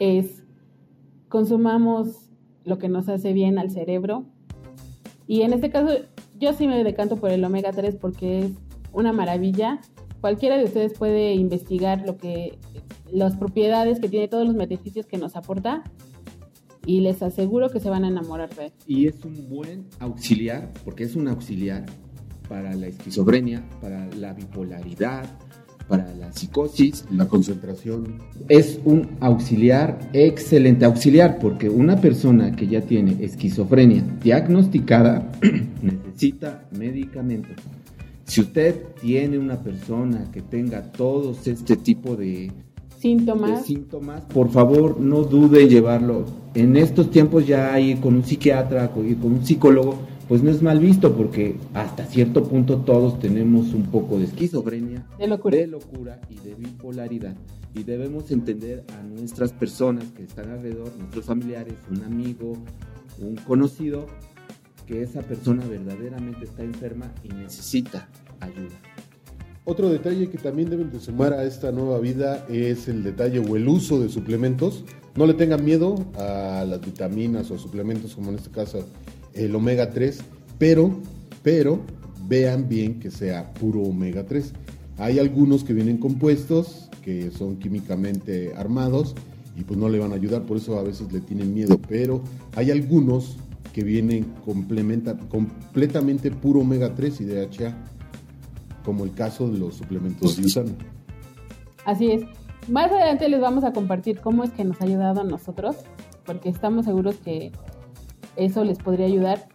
es 0.00 0.37
consumamos 1.28 2.30
lo 2.64 2.78
que 2.78 2.88
nos 2.88 3.08
hace 3.08 3.32
bien 3.32 3.58
al 3.58 3.70
cerebro. 3.70 4.24
Y 5.26 5.42
en 5.42 5.52
este 5.52 5.70
caso 5.70 5.90
yo 6.38 6.52
sí 6.52 6.66
me 6.66 6.82
decanto 6.84 7.16
por 7.16 7.30
el 7.30 7.44
omega 7.44 7.72
3 7.72 7.96
porque 7.96 8.40
es 8.40 8.52
una 8.92 9.12
maravilla. 9.12 9.80
Cualquiera 10.20 10.56
de 10.56 10.64
ustedes 10.64 10.94
puede 10.94 11.34
investigar 11.34 12.04
lo 12.06 12.16
que 12.16 12.58
las 13.10 13.36
propiedades 13.36 14.00
que 14.00 14.08
tiene, 14.08 14.28
todos 14.28 14.46
los 14.46 14.56
beneficios 14.56 15.06
que 15.06 15.18
nos 15.18 15.36
aporta 15.36 15.84
y 16.84 17.00
les 17.00 17.22
aseguro 17.22 17.70
que 17.70 17.80
se 17.80 17.90
van 17.90 18.04
a 18.04 18.08
enamorar 18.08 18.54
de 18.54 18.66
él. 18.66 18.72
Y 18.86 19.06
es 19.06 19.24
un 19.24 19.48
buen 19.48 19.86
auxiliar, 19.98 20.72
porque 20.84 21.04
es 21.04 21.16
un 21.16 21.28
auxiliar 21.28 21.84
para 22.48 22.74
la 22.74 22.86
esquizofrenia, 22.86 23.62
para 23.80 24.06
la 24.14 24.32
bipolaridad, 24.32 25.26
para 25.88 26.14
la 26.14 26.32
psicosis. 26.32 27.04
La 27.10 27.26
concentración. 27.26 28.18
Es 28.48 28.78
un 28.84 29.16
auxiliar, 29.20 29.98
excelente 30.12 30.84
auxiliar, 30.84 31.38
porque 31.38 31.68
una 31.68 32.00
persona 32.00 32.54
que 32.54 32.66
ya 32.66 32.82
tiene 32.82 33.16
esquizofrenia 33.24 34.04
diagnosticada 34.22 35.30
necesita 35.82 36.68
medicamentos. 36.70 37.56
Si 38.24 38.42
usted 38.42 38.76
tiene 39.00 39.38
una 39.38 39.58
persona 39.58 40.30
que 40.30 40.42
tenga 40.42 40.82
todos 40.92 41.46
este 41.46 41.76
tipo 41.76 42.14
de, 42.14 42.26
de 42.26 42.52
Síntomas. 42.98 43.64
síntomas, 43.64 44.22
por 44.22 44.50
favor 44.50 45.00
no 45.00 45.22
dude 45.22 45.62
en 45.62 45.68
llevarlo. 45.68 46.26
En 46.54 46.76
estos 46.76 47.10
tiempos 47.10 47.46
ya 47.46 47.78
ir 47.78 48.00
con 48.00 48.16
un 48.16 48.24
psiquiatra, 48.24 48.90
ir 49.06 49.16
con 49.18 49.32
un 49.32 49.46
psicólogo, 49.46 49.98
pues 50.28 50.42
no 50.42 50.50
es 50.50 50.60
mal 50.62 50.78
visto 50.78 51.16
porque 51.16 51.56
hasta 51.72 52.04
cierto 52.04 52.44
punto 52.44 52.78
todos 52.82 53.18
tenemos 53.18 53.72
un 53.72 53.84
poco 53.86 54.18
de 54.18 54.26
esquizofrenia, 54.26 55.06
De 55.18 55.26
locura. 55.26 55.56
de 55.56 55.66
locura 55.66 56.20
y 56.28 56.34
de 56.46 56.54
bipolaridad. 56.54 57.34
Y 57.74 57.82
debemos 57.84 58.30
entender 58.30 58.84
a 58.98 59.02
nuestras 59.02 59.52
personas 59.52 60.04
que 60.16 60.24
están 60.24 60.50
alrededor, 60.50 60.90
nuestros 60.98 61.24
familiares, 61.24 61.74
un 61.90 62.02
amigo, 62.02 62.54
un 63.20 63.36
conocido, 63.36 64.06
que 64.86 65.02
esa 65.02 65.22
persona 65.22 65.64
verdaderamente 65.66 66.44
está 66.44 66.62
enferma 66.62 67.12
y 67.22 67.28
necesita 67.28 68.08
ayuda. 68.40 68.76
Otro 69.64 69.90
detalle 69.90 70.30
que 70.30 70.38
también 70.38 70.70
deben 70.70 70.90
de 70.90 70.98
sumar 70.98 71.34
a 71.34 71.44
esta 71.44 71.72
nueva 71.72 71.98
vida 72.00 72.46
es 72.48 72.88
el 72.88 73.02
detalle 73.02 73.38
o 73.38 73.56
el 73.56 73.68
uso 73.68 74.00
de 74.00 74.08
suplementos. 74.08 74.84
No 75.14 75.26
le 75.26 75.34
tengan 75.34 75.62
miedo 75.62 76.06
a 76.16 76.64
las 76.66 76.80
vitaminas 76.80 77.50
o 77.50 77.58
suplementos 77.58 78.14
como 78.14 78.30
en 78.30 78.36
este 78.36 78.50
caso 78.50 78.86
el 79.34 79.54
omega 79.54 79.90
3, 79.90 80.18
pero, 80.58 80.90
pero 81.42 81.80
vean 82.26 82.68
bien 82.68 83.00
que 83.00 83.10
sea 83.10 83.52
puro 83.54 83.82
omega 83.82 84.24
3. 84.24 84.52
Hay 84.98 85.18
algunos 85.18 85.64
que 85.64 85.72
vienen 85.72 85.98
compuestos 85.98 86.88
que 87.02 87.30
son 87.30 87.56
químicamente 87.56 88.52
armados 88.56 89.14
y 89.56 89.62
pues 89.64 89.78
no 89.78 89.88
le 89.88 89.98
van 89.98 90.12
a 90.12 90.16
ayudar, 90.16 90.42
por 90.42 90.56
eso 90.56 90.78
a 90.78 90.82
veces 90.82 91.12
le 91.12 91.20
tienen 91.20 91.54
miedo, 91.54 91.80
pero 91.88 92.22
hay 92.54 92.70
algunos 92.70 93.36
que 93.72 93.82
vienen 93.82 94.24
completamente 94.44 96.30
puro 96.30 96.60
omega 96.60 96.94
3 96.94 97.20
y 97.20 97.24
DHA 97.24 97.76
como 98.84 99.04
el 99.04 99.12
caso 99.12 99.48
de 99.48 99.58
los 99.58 99.74
suplementos 99.74 100.36
de 100.36 100.46
Usana. 100.46 100.72
Así 101.84 102.10
es. 102.10 102.22
Más 102.68 102.90
adelante 102.90 103.28
les 103.28 103.40
vamos 103.40 103.64
a 103.64 103.72
compartir 103.72 104.20
cómo 104.20 104.44
es 104.44 104.50
que 104.50 104.64
nos 104.64 104.80
ha 104.80 104.84
ayudado 104.84 105.20
a 105.20 105.24
nosotros, 105.24 105.76
porque 106.24 106.48
estamos 106.48 106.84
seguros 106.84 107.16
que 107.16 107.52
eso 108.38 108.64
les 108.64 108.78
podría 108.78 109.06
ayudar. 109.06 109.48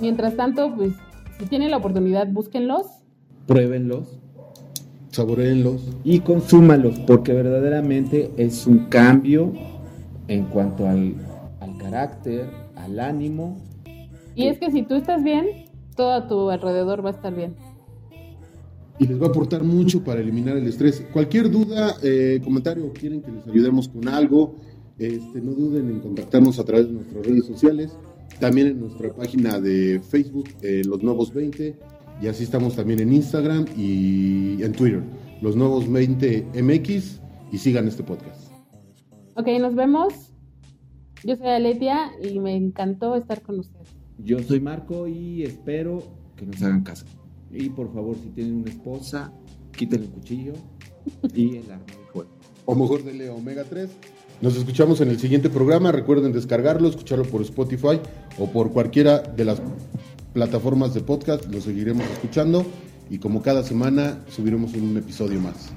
Mientras 0.00 0.36
tanto, 0.36 0.74
pues 0.76 0.92
si 1.38 1.46
tienen 1.46 1.70
la 1.70 1.78
oportunidad, 1.78 2.28
búsquenlos. 2.28 2.86
Pruébenlos, 3.46 4.18
Saboreenlos. 5.10 5.82
y 6.04 6.20
consúmalos, 6.20 6.98
porque 7.00 7.32
verdaderamente 7.32 8.30
es 8.36 8.66
un 8.66 8.86
cambio 8.86 9.52
en 10.28 10.44
cuanto 10.44 10.86
al, 10.86 11.14
al 11.60 11.76
carácter, 11.78 12.46
al 12.76 13.00
ánimo. 13.00 13.56
Y 14.34 14.46
es 14.48 14.58
que 14.58 14.70
si 14.70 14.82
tú 14.82 14.94
estás 14.94 15.24
bien, 15.24 15.46
todo 15.96 16.12
a 16.12 16.28
tu 16.28 16.50
alrededor 16.50 17.04
va 17.04 17.10
a 17.10 17.12
estar 17.12 17.34
bien. 17.34 17.56
y 19.00 19.06
les 19.06 19.20
va 19.20 19.26
a 19.26 19.30
aportar 19.30 19.62
mucho 19.64 20.02
para 20.04 20.20
eliminar 20.20 20.56
el 20.56 20.66
estrés. 20.66 21.04
Cualquier 21.12 21.50
duda, 21.50 21.94
eh, 22.02 22.40
comentario 22.44 22.84
o 22.86 22.92
quieren 22.92 23.22
que 23.22 23.30
les 23.30 23.46
ayudemos 23.46 23.88
con 23.88 24.08
algo, 24.08 24.56
este, 24.98 25.40
no 25.40 25.52
duden 25.52 25.88
en 25.88 26.00
contactarnos 26.00 26.58
a 26.58 26.64
través 26.64 26.88
de 26.88 26.94
nuestras 26.94 27.24
redes 27.24 27.46
sociales, 27.46 27.96
también 28.40 28.68
en 28.68 28.80
nuestra 28.80 29.12
página 29.12 29.60
de 29.60 30.00
Facebook, 30.00 30.48
eh, 30.62 30.82
Los 30.84 31.02
Nuevos 31.02 31.32
20, 31.32 31.76
y 32.20 32.26
así 32.26 32.44
estamos 32.44 32.76
también 32.76 33.00
en 33.00 33.12
Instagram 33.12 33.66
y 33.76 34.62
en 34.62 34.72
Twitter, 34.72 35.02
Los 35.40 35.56
Nuevos 35.56 35.90
20 35.90 36.46
MX, 36.62 37.20
y 37.52 37.58
sigan 37.58 37.88
este 37.88 38.02
podcast. 38.02 38.50
Ok, 39.34 39.46
nos 39.60 39.74
vemos. 39.74 40.12
Yo 41.24 41.36
soy 41.36 41.48
Aletia 41.48 42.12
y 42.22 42.38
me 42.38 42.54
encantó 42.54 43.16
estar 43.16 43.42
con 43.42 43.60
ustedes. 43.60 43.88
Yo 44.18 44.40
soy 44.40 44.60
Marco 44.60 45.06
y 45.06 45.42
espero 45.42 46.02
que 46.36 46.46
nos 46.46 46.62
hagan 46.62 46.82
caso. 46.82 47.06
Y 47.50 47.70
por 47.70 47.92
favor, 47.92 48.16
si 48.16 48.28
tienen 48.30 48.56
una 48.56 48.70
esposa, 48.70 49.32
quiten 49.76 50.02
el 50.02 50.08
cuchillo 50.10 50.52
y 51.34 51.56
el 51.56 51.70
arma 51.70 51.86
de 51.86 52.12
fuego. 52.12 52.30
O 52.66 52.74
mejor 52.74 53.02
dele 53.02 53.30
Omega 53.30 53.64
3. 53.64 53.90
Nos 54.40 54.56
escuchamos 54.56 55.00
en 55.00 55.08
el 55.08 55.18
siguiente 55.18 55.50
programa. 55.50 55.90
Recuerden 55.90 56.32
descargarlo, 56.32 56.88
escucharlo 56.88 57.24
por 57.24 57.42
Spotify 57.42 58.00
o 58.38 58.48
por 58.50 58.70
cualquiera 58.70 59.18
de 59.18 59.44
las 59.44 59.60
plataformas 60.32 60.94
de 60.94 61.00
podcast. 61.00 61.44
Lo 61.46 61.60
seguiremos 61.60 62.04
escuchando 62.04 62.64
y 63.10 63.18
como 63.18 63.42
cada 63.42 63.64
semana 63.64 64.20
subiremos 64.30 64.74
un 64.74 64.96
episodio 64.96 65.40
más. 65.40 65.72